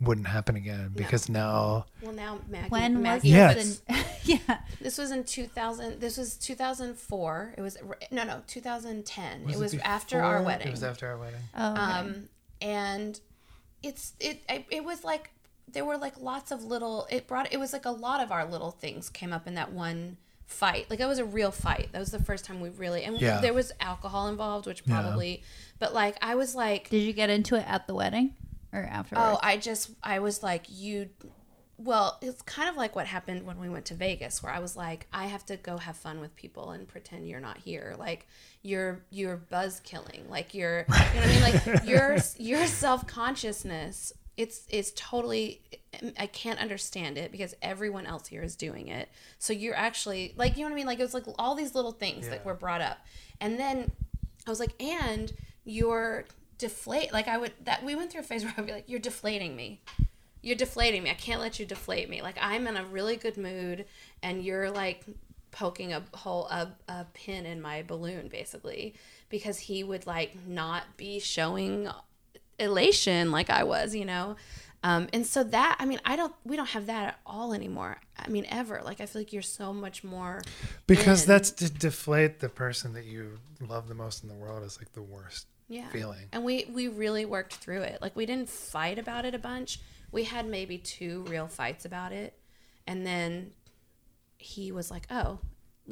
[0.00, 2.68] wouldn't happen again because now Well, now Maggie.
[2.70, 3.52] When was Maggie Yeah.
[3.54, 3.82] this?
[3.88, 4.58] in- yeah.
[4.80, 6.00] This was in 2000.
[6.00, 7.54] This was 2004.
[7.58, 7.76] It was
[8.10, 9.48] no, no, 2010.
[9.50, 10.68] it was it after our wedding.
[10.68, 11.80] it was after our wedding Oh, okay.
[11.80, 12.28] um,
[12.62, 13.20] and
[13.82, 15.30] it's it I- it was like
[15.72, 17.06] there were like lots of little.
[17.10, 19.72] It brought it was like a lot of our little things came up in that
[19.72, 20.90] one fight.
[20.90, 21.90] Like it was a real fight.
[21.92, 23.40] That was the first time we really and Yeah.
[23.40, 25.00] there was alcohol involved, which Yeah.
[25.00, 25.42] probably.
[25.78, 28.34] But like I was like, Did you get into it at the wedding
[28.72, 29.26] or afterwards?
[29.26, 31.10] Oh, I just I was like you
[31.82, 34.76] well, it's kind of like what happened when we went to Vegas where I was
[34.76, 37.94] like I have to go have fun with people and pretend you're not here.
[37.98, 38.26] Like
[38.62, 40.26] you're you're buzz killing.
[40.28, 45.62] Like you're you know what I mean like your your self-consciousness it's it's totally
[46.18, 49.08] I can't understand it because everyone else here is doing it.
[49.38, 51.74] So you're actually like you know what I mean like it was like all these
[51.74, 52.98] little things that were brought up.
[53.40, 53.90] And then
[54.46, 55.32] I was like, and
[55.64, 56.26] you're
[56.60, 57.12] deflate.
[57.12, 59.56] Like I would that we went through a phase where I'd be like, you're deflating
[59.56, 59.80] me.
[60.42, 61.10] You're deflating me.
[61.10, 62.22] I can't let you deflate me.
[62.22, 63.86] Like I'm in a really good mood,
[64.22, 65.04] and you're like
[65.50, 68.94] poking a hole a, a pin in my balloon basically
[69.30, 71.88] because he would like not be showing
[72.60, 74.36] elation like I was, you know.
[74.82, 77.98] Um, and so that I mean I don't we don't have that at all anymore.
[78.18, 78.80] I mean ever.
[78.84, 80.40] Like I feel like you're so much more
[80.86, 81.28] because in.
[81.28, 84.92] that's to deflate the person that you love the most in the world is like
[84.92, 85.88] the worst yeah.
[85.90, 88.02] feeling And we we really worked through it.
[88.02, 89.80] Like we didn't fight about it a bunch.
[90.10, 92.36] We had maybe two real fights about it,
[92.86, 93.52] and then
[94.36, 95.38] he was like, "Oh,"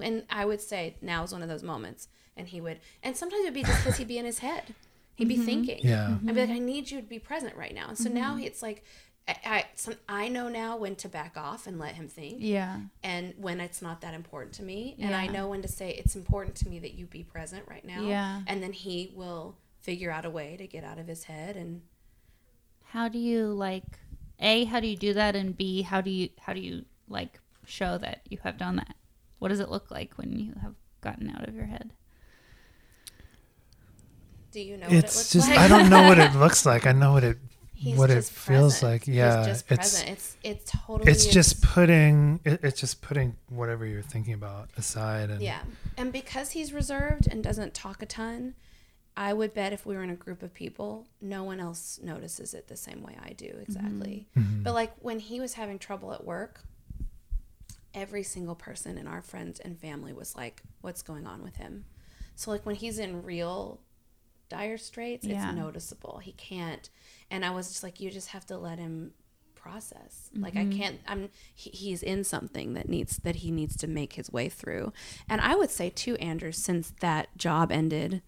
[0.02, 3.42] and I would say now is one of those moments, and he would, and sometimes
[3.42, 4.74] it'd be just because he'd be in his head,
[5.14, 5.44] he'd be mm-hmm.
[5.44, 5.80] thinking.
[5.82, 6.08] Yeah.
[6.08, 6.28] Mm-hmm.
[6.28, 8.44] I'd be like, "I need you to be present right now," and so now mm-hmm.
[8.44, 8.84] it's like.
[9.28, 12.78] I, I, some, I know now when to back off and let him think yeah.
[13.02, 16.16] and when it's not that important to me and i know when to say it's
[16.16, 18.40] important to me that you be present right now Yeah.
[18.46, 19.58] and then he will
[19.88, 21.80] figure out a way to get out of his head and
[22.92, 23.84] How do you like
[24.38, 27.40] A, how do you do that and B, how do you how do you like
[27.64, 28.96] show that you have done that?
[29.38, 31.90] What does it look like when you have gotten out of your head?
[34.50, 36.64] do you know what it it's looks just like i don't know what it looks
[36.64, 37.36] like i know what it
[37.74, 38.92] He's what it just feels present.
[38.92, 43.02] like yeah He's just it's present it's it's totally it's just putting it, it's just
[43.02, 45.60] putting whatever you're thinking about aside and yeah
[45.98, 48.54] and because he's reserved and doesn't talk a ton
[49.26, 52.54] i would bet if we were in a group of people no one else notices
[52.54, 54.28] it the same way i do exactly.
[54.36, 54.62] Mm-hmm.
[54.62, 56.60] but like when he was having trouble at work
[57.94, 61.84] every single person in our friends and family was like what's going on with him?
[62.36, 63.80] So like when he's in real
[64.48, 65.48] dire straits Yeah.
[65.48, 66.18] it's noticeable.
[66.22, 66.88] He can't
[67.30, 69.12] and i was just like you just have to let him
[69.54, 70.30] process.
[70.34, 74.12] Like i can't i'm he, he's in something that needs that he needs to make
[74.12, 74.92] his way through.
[75.28, 78.22] And i would say too andrew since that job ended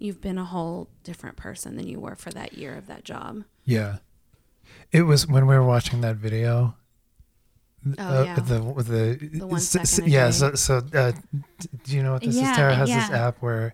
[0.00, 3.44] you've been a whole different person than you were for that year of that job.
[3.64, 3.98] Yeah.
[4.92, 6.74] It was when we were watching that video.
[7.98, 8.34] Oh uh, yeah.
[8.34, 8.42] the
[8.82, 11.12] the, The one s- s- second yeah so so uh,
[11.84, 13.72] do you know what this Yeah, is Tara has this app where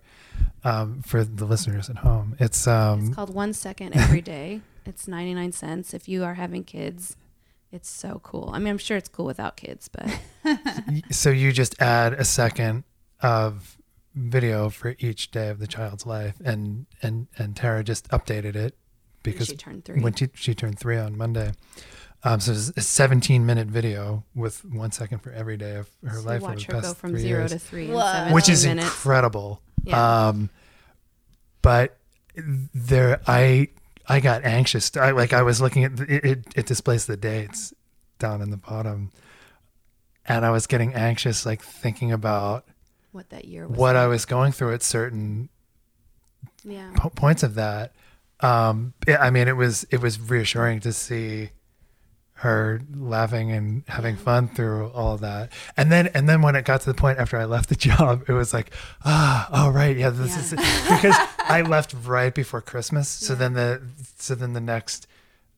[0.63, 4.61] um for the listeners at home it's um it's called one second every day.
[4.85, 5.93] It's 99 cents.
[5.93, 7.17] If you are having kids
[7.71, 8.51] it's so cool.
[8.53, 10.07] I mean i'm sure it's cool without kids but
[11.11, 12.83] so you just add a second
[13.21, 13.74] of
[14.15, 18.75] video for each day of the child's life and and and Tara just updated it
[19.23, 21.51] because she turned three when she, she turned three on Monday.
[22.23, 26.17] Um, so it's a 17 minute video with one second for every day of her
[26.17, 28.49] So life over watch her past go from three zero years, to three in which
[28.49, 29.61] is minutes incredible.
[29.83, 30.27] Yeah.
[30.27, 30.49] Um,
[31.61, 31.97] but
[32.35, 33.69] there, I
[34.07, 34.95] I got anxious.
[34.97, 36.45] I like I was looking at the, it, it.
[36.55, 37.73] It displays the dates
[38.17, 39.11] down in the bottom,
[40.25, 42.65] and I was getting anxious, like thinking about
[43.15, 45.49] what that year was what I was going through at certain
[46.63, 47.93] yeah po- points of that.
[48.41, 51.49] Um, yeah, I mean, it was it was reassuring to see
[52.39, 55.49] her laughing and having fun through all that.
[55.77, 58.25] And then and then when it got to the point after I left the job,
[58.27, 58.71] it was like,
[59.05, 60.39] ah, oh right, yeah, this Yeah.
[60.39, 60.57] is it.
[60.57, 63.07] because I left right before Christmas.
[63.07, 63.39] So Yeah.
[63.39, 63.81] then the
[64.17, 65.07] so then the next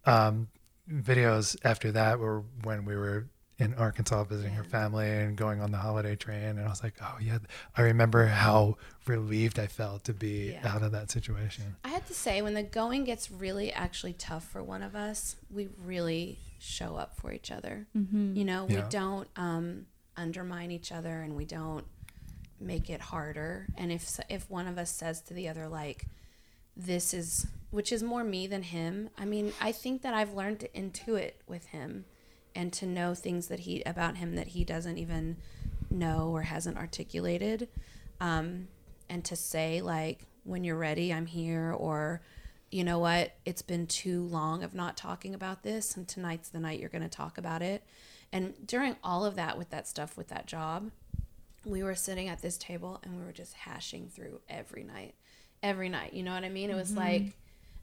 [0.06, 0.50] um,
[0.90, 3.26] videos after that were when we were
[3.60, 6.44] in Arkansas visiting her family and going on the holiday train.
[6.44, 7.40] And I was like, oh, yeah.
[7.76, 8.78] I remember how
[9.08, 10.76] relieved I felt to be Yeah.
[10.76, 11.76] out of that situation.
[11.84, 15.38] I have to say, when the going gets really actually tough for one of us,
[15.50, 17.88] we really show up for each other.
[17.94, 21.86] You know, we don't um, undermine each other, and we don't
[22.60, 23.68] make it harder.
[23.78, 26.06] And if if one of us says to the other, like,
[26.76, 29.10] "This is," which is more me than him.
[29.18, 32.06] I mean, I think that I've learned to intuit with him,
[32.58, 35.38] and to know things that he about him that he doesn't even
[35.90, 37.70] know or hasn't articulated
[38.20, 38.68] um,
[39.10, 42.22] and to say like when you're ready i'm here or
[42.70, 43.32] you know what?
[43.46, 47.02] It's been too long of not talking about this and tonight's the night you're going
[47.02, 47.82] to talk about it.
[48.34, 50.92] And during all of that with that stuff with that job
[51.68, 55.14] we were sitting at this table and we were just hashing through every night
[55.62, 56.70] every night you know what i mean?
[56.70, 57.34] It was like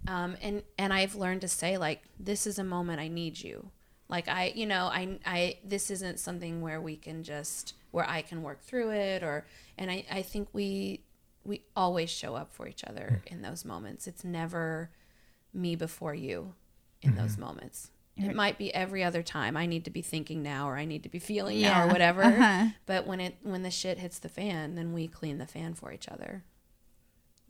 [0.09, 3.71] um, and and i've learned to say like this is a moment i need you
[4.15, 8.23] like i you know i i this isn't something where we can just where i
[8.23, 9.47] can work through it or
[9.79, 11.01] and i i think we
[11.45, 14.07] we always show up for each other in those moments.
[14.07, 14.91] It's never
[15.53, 16.55] me before you
[17.03, 17.91] in those moments.
[18.17, 19.57] It might be every other time.
[19.57, 22.23] I need to be thinking now or i need to be feeling now or whatever.
[22.23, 22.69] Uh-huh.
[22.87, 25.93] but when it when the shit hits the fan then we clean the fan for
[25.93, 26.45] each other.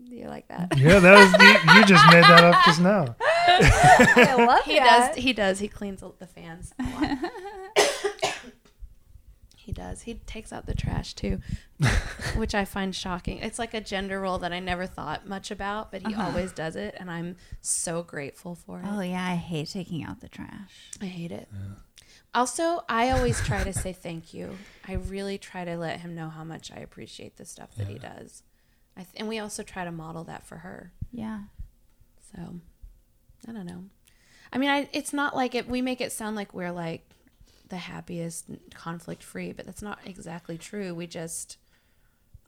[0.02, 0.76] Do you like that?
[0.76, 3.14] Yeah, that was you, you just made that up just now.
[3.47, 5.59] I love he does he does.
[5.59, 7.18] He cleans the fans a lot.
[9.57, 10.03] he does.
[10.03, 11.40] He takes out the trash too
[12.36, 13.38] which i find shocking.
[13.38, 16.26] It's like a gender role that i never thought much about but he uh-huh.
[16.26, 18.86] always does it and i'm so grateful for it.
[18.88, 20.90] Oh yeah, I hate taking out the trash.
[21.01, 21.49] i hate it.
[22.34, 24.57] Also i always try to say thank you.
[24.86, 27.99] I really try to let him know how much i appreciate the stuff that he
[27.99, 28.42] does.
[28.97, 30.92] I th- and we also try to model that for her.
[31.12, 31.40] Yeah.
[32.34, 32.61] so,
[33.49, 33.84] I don't know.
[34.53, 35.68] I mean, I, it's not like it.
[35.68, 37.07] We make it sound like we're like
[37.68, 40.95] the happiest, conflict free, but that's not exactly true.
[40.95, 41.59] We just,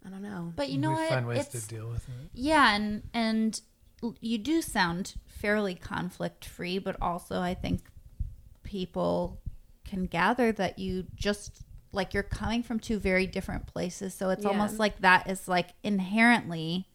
[0.05, 0.53] I don't know.
[0.55, 1.09] But you know we what?
[1.09, 2.31] find ways It's- to deal with it.
[2.35, 3.61] Yeah, and and
[4.21, 7.81] you do sound fairly conflict free, but also I think
[8.63, 9.41] people
[9.85, 14.43] can gather that you just like you're coming from two very different places, so it's
[14.45, 14.51] Yeah.
[14.51, 16.89] almost like that is like inherently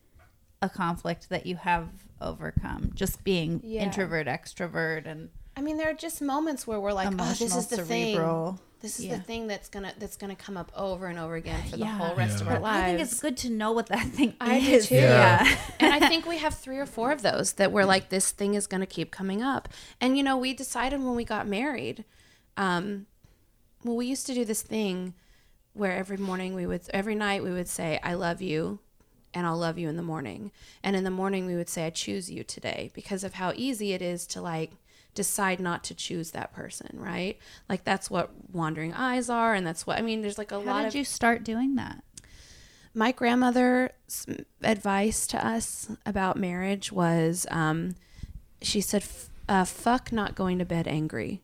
[0.62, 1.90] a conflict that you have
[2.22, 3.84] overcome just being Yeah.
[3.84, 7.68] introvert extrovert and I mean, there are just moments where we're like, oh, this is
[7.68, 8.54] the cerebral.
[8.54, 8.60] thing.
[8.80, 9.18] This is Yeah.
[9.18, 11.98] the thing that's gonna that's gonna come up over and over again for the Yeah.
[11.98, 12.54] whole rest of Yeah.
[12.54, 12.84] our lives.
[12.84, 14.88] I think it's good to know what that thing I do is.
[14.88, 14.96] too.
[14.96, 15.44] Yeah.
[15.44, 15.58] Yeah.
[15.82, 18.54] and I think we have three or four of those that we're like, this thing
[18.56, 19.68] is going to keep coming up.
[20.00, 22.06] And you know, we decided when we got married,
[22.58, 23.06] um,
[23.84, 25.14] well, we used to do this thing
[25.74, 28.80] where every morning we would, every night we would say, "I love you,"
[29.34, 30.52] and I'll love you in the morning.
[30.84, 33.94] And in the morning we would say, "I choose you today," because of how easy
[33.94, 34.72] it is to like
[35.14, 37.38] decide not to choose that person, right?
[37.68, 40.22] Like that's what wandering eyes are, and that's what I mean.
[40.22, 42.04] There's like a How lot did of you start doing that?
[42.94, 44.26] my grandmother's
[44.64, 47.96] advice to us about marriage was um,
[48.62, 49.04] she said
[49.48, 51.42] uh, fuck not going to bed angry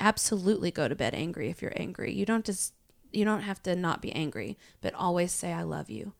[0.00, 2.74] absolutely go to bed angry if you're angry you don't just
[3.12, 6.12] you don't have to not be angry but always say i love you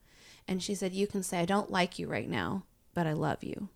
[0.47, 2.63] and she said you can say i don't like you right now
[2.93, 3.69] but i love you.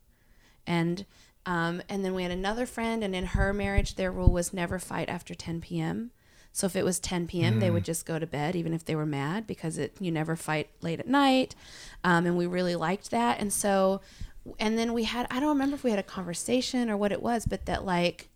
[0.66, 1.06] And
[1.46, 4.80] um, and then we had another friend and in her marriage their rule was never
[4.80, 6.12] fight after 10 p.m
[6.52, 8.96] so if it was 10 p.m they would just go to bed even if they
[8.96, 11.56] were mad because it you never fight late at night.
[12.04, 13.40] Um, and we really liked that.
[13.40, 14.02] And so
[14.60, 17.22] and then we had i don't remember if we had a conversation or what it
[17.22, 18.30] was but that like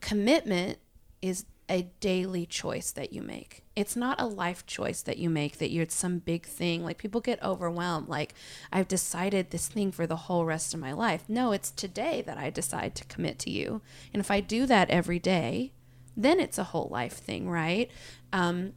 [0.00, 0.78] commitment
[1.22, 3.64] is a daily choice that you make.
[3.76, 6.82] It's not a life choice that you make that you're it's some big thing.
[6.82, 8.34] Like people get overwhelmed like
[8.72, 11.24] I've decided this thing for the whole rest of my life.
[11.28, 13.82] No, it's today that I decide to commit to you.
[14.12, 15.72] And if I do that every day,
[16.16, 17.90] then it's a whole life thing, right?
[18.32, 18.72] Um,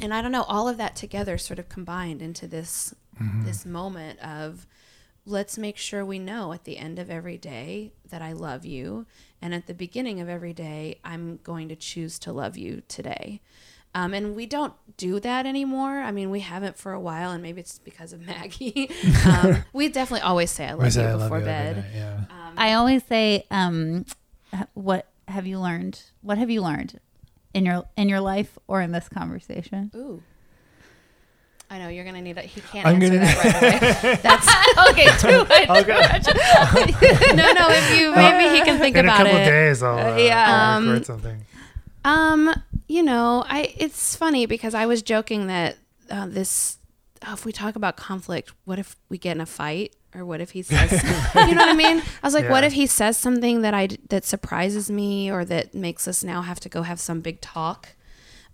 [0.00, 2.94] and I don't know, all of that together sort of combined into this
[3.42, 4.64] this moment of
[5.28, 9.06] let's make sure we know at the end of every day that I love you.
[9.42, 13.40] And at the beginning of every day, I'm going to choose to love you today.
[13.94, 16.00] Um, and we don't do that anymore.
[16.00, 18.90] I mean, we haven't for a while, and maybe it's because of Maggie.
[19.26, 21.76] um, we definitely always say I love We say you I love before you bed.
[21.76, 22.20] night, yeah.
[22.56, 24.04] I always say, um,
[24.74, 26.02] "What have you learned?
[26.22, 27.00] What have you learned
[27.54, 30.22] in your in your life or in this conversation?" Ooh.
[31.70, 32.46] I know you're gonna need it.
[32.46, 34.18] He can't I'm answer gonna- that right away.
[34.22, 34.48] That's
[34.90, 35.04] okay.
[35.20, 37.36] Do it.
[37.36, 37.68] no, no.
[37.70, 39.44] If you maybe he can think In a about couple it.
[39.44, 40.46] days, I'll, uh, yeah.
[40.48, 41.44] I'll Um, record something.
[42.04, 42.54] Um,
[42.88, 45.76] you know, I it's funny because I was joking that
[46.10, 46.78] uh, this
[47.26, 50.40] oh, if we talk about conflict, what if we get in a fight or what
[50.40, 50.90] if he says
[51.34, 51.98] you know what I mean?
[52.00, 55.74] I was like what if he says something that I that surprises me or that
[55.74, 57.90] makes us now have to go have some big talk?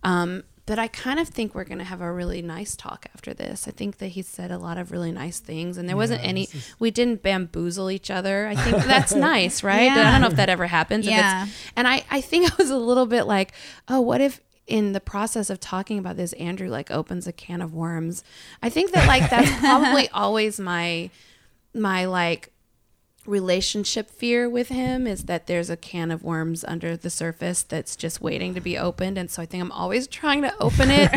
[0.02, 3.34] Um, but I kind of think we're going to have a really nice talk after
[3.34, 3.68] this.
[3.68, 6.44] I think that he said a lot of really nice things, and there wasn't any.
[6.44, 8.46] is- We didn't bamboozle each other.
[8.46, 9.90] I think that's nice, right?
[9.90, 11.06] I don't know if that ever happens.
[11.06, 11.46] Yeah.
[11.76, 13.52] and I, I think I was a little bit like,
[13.88, 17.60] oh, what if in the process of talking about this, Andrew like opens a can
[17.60, 18.24] of worms?
[18.62, 21.10] I think that like that's probably always my
[21.74, 22.50] my like
[23.26, 27.96] relationship fear with him is that there's a can of worms under the surface that's
[27.96, 31.10] just waiting to be opened and so i think i'm always trying to open it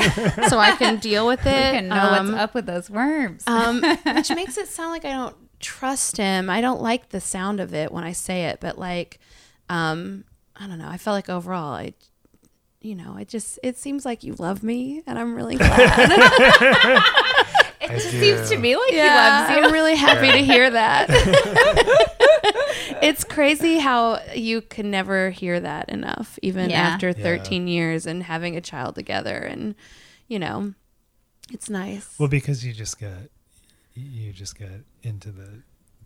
[0.49, 3.43] so i can deal with it I can know Um, what's up with those worms.
[3.47, 3.81] um,
[4.15, 6.49] which makes it sound like I don't trust him.
[6.49, 9.19] I don't like the sound of it when I say it, but like,
[9.69, 10.23] um,
[10.55, 10.87] I don't know.
[10.87, 11.93] I felt like overall, I,
[12.79, 17.01] you know, it just it seems like you love me, and I'm really glad.
[17.81, 19.65] I Seems to me like yeah, he loves you.
[19.67, 21.07] I'm really happy to hear that.
[23.01, 26.81] it's crazy how you can never hear that enough, even Yeah.
[26.81, 27.23] after Yeah.
[27.23, 29.75] 13 years and having a child together, and
[30.27, 30.73] you know,
[31.51, 32.15] it's nice.
[32.19, 33.29] Well, because you just get
[33.93, 35.61] you just get into the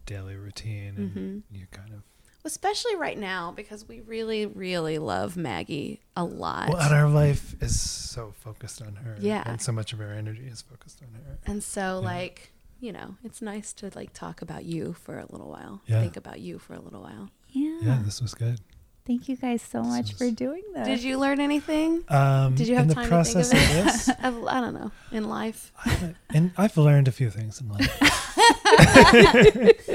[0.05, 1.55] daily routine and Mm-hmm.
[1.57, 2.03] you kind of
[2.43, 7.55] especially right now because we really really love maggie a lot well, and our life
[7.61, 9.15] is so focused on her.
[9.19, 9.43] Yeah.
[9.45, 11.37] and so much of our energy is focused on her.
[11.45, 15.49] and so like you know it's nice to like talk about you for a little
[15.49, 16.01] while Yeah.
[16.01, 17.79] think about you for a little while Yeah.
[17.81, 18.59] Yeah, this was good.
[19.05, 20.87] Thank you guys so much is- for doing this.
[20.87, 23.77] did you learn anything Um, Did you have in the time to process think of
[23.77, 24.09] of this?
[24.23, 27.97] of, i don't know in life I- and I've learned a few things in life.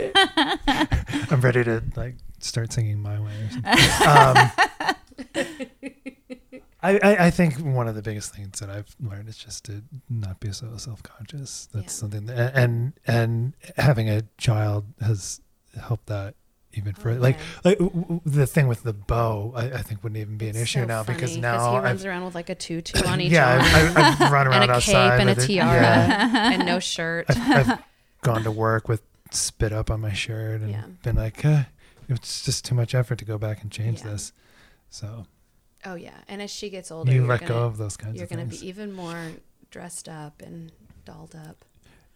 [1.31, 2.15] I'm ready to like
[2.47, 3.73] start singing my way or something.
[4.07, 4.51] Um,
[6.83, 9.83] I, I, I think one of the biggest things that I've learned is just to
[10.09, 11.69] not be so self-conscious.
[11.73, 11.89] That's Yeah.
[11.89, 15.41] something that, and and having a child has
[15.81, 16.35] helped that
[16.75, 17.19] even further.
[17.19, 20.47] Like like w- w- the thing with the bow, I, I think wouldn't even be
[20.49, 23.05] an It's issue so now because now he I've runs around with like a tutu
[23.07, 25.81] on each yeah I've, I've, I've run around and a outside cape and a tiara
[25.81, 26.51] Yeah.
[26.53, 27.79] and no shirt I've, I've
[28.23, 30.85] gone to work with spit up on my shirt and Yeah.
[31.03, 31.65] been like, uh,
[32.09, 34.13] it's just too much effort to go back and change Yeah.
[34.13, 34.33] this.
[34.91, 35.27] So
[35.85, 38.25] oh yeah and as she gets older you let gonna, go of those kinds you're
[38.25, 38.61] of gonna things.
[38.61, 39.33] be even more
[39.71, 40.73] dressed up and
[41.05, 41.65] dolled up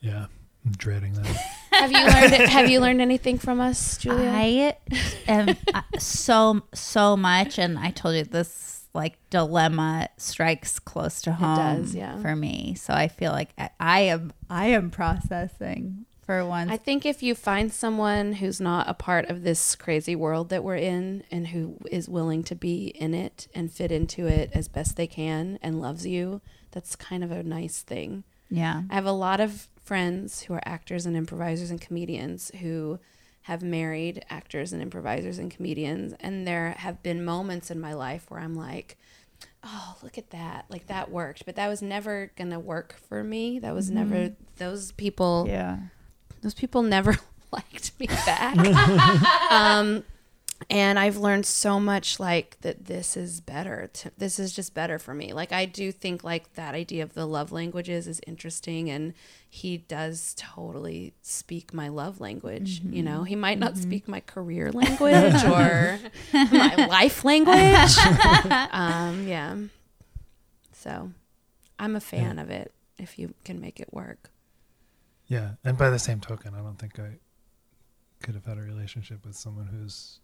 [0.01, 0.27] yeah,
[0.65, 1.27] I'm dreading that.
[1.73, 4.77] have you learned have you learned anything from us julia I
[5.29, 11.33] am uh, so so much, and I told you this like dilemma strikes close to
[11.33, 12.21] home does, yeah.
[12.21, 12.75] for me.
[12.75, 16.71] So I feel like I, I am I am processing for once.
[16.71, 20.63] I think if you find someone who's not a part of this crazy world that
[20.63, 24.69] we're in and who is willing to be in it and fit into it as
[24.69, 28.23] best they can and loves you, that's kind of a nice thing.
[28.49, 33.01] yeah, I have a lot of friends who are actors and improvisers and comedians who
[33.43, 38.31] have married actors and improvisers and comedians and there have been moments in my life
[38.31, 38.97] where I'm like
[39.65, 43.25] oh look at that like that worked but that was never going to work for
[43.25, 44.11] me that was mm-hmm.
[44.11, 45.79] never those people yeah.
[46.43, 47.17] Those people never
[47.53, 48.57] liked me back.
[49.51, 50.05] um,
[50.69, 53.89] and I've learned so much like that this is better.
[53.95, 55.33] To, this is just better for me.
[55.33, 59.15] Like I do think like that idea of the love languages is interesting and
[59.49, 63.25] he does totally speak my love language, you know.
[63.25, 65.99] He might not speak my career language or
[66.33, 67.99] my life language.
[68.71, 69.57] um, yeah.
[70.73, 71.11] So,
[71.79, 74.31] I'm a fan of it if you can make it work.
[75.31, 77.19] Yeah, and by the same token, I don't think I
[78.21, 80.19] could have had a relationship with someone who's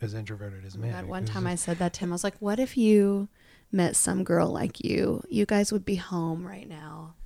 [0.00, 0.88] as introverted as me.
[0.88, 2.10] my God, one who's time I said that to him.
[2.10, 3.28] I was like, "What if you
[3.70, 5.22] met some girl like you?
[5.28, 7.16] You guys would be home right now,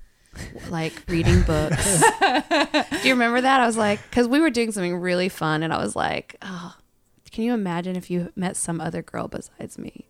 [0.69, 2.01] like reading books."
[3.01, 3.61] Do you remember that?
[3.61, 6.75] I was like, because we were doing something really fun, and I was like, "Oh,
[7.31, 10.05] can you imagine if you met some other girl besides me?"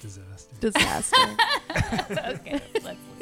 [0.00, 0.54] disaster.
[0.60, 1.16] Disaster.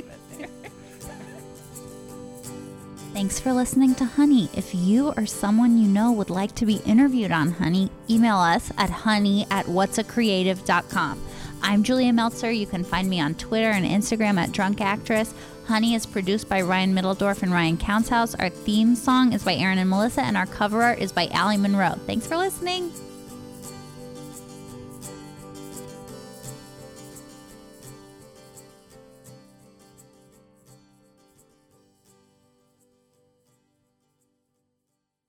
[3.12, 4.48] Thanks for listening to Honey.
[4.54, 8.72] If you or someone you know would like to be interviewed on Honey, email us
[8.78, 11.22] at honey at whatsacreative.com.
[11.62, 12.50] I'm Julia Meltzer.
[12.50, 15.34] You can find me on Twitter and Instagram at Drunk Actress.
[15.66, 18.34] Honey is produced by Ryan Middledorf and Ryan Countshouse.
[18.36, 21.58] Our theme song is by Aaron and Melissa, and our cover art is by Allie
[21.58, 21.98] Monroe.
[22.06, 22.90] Thanks for listening.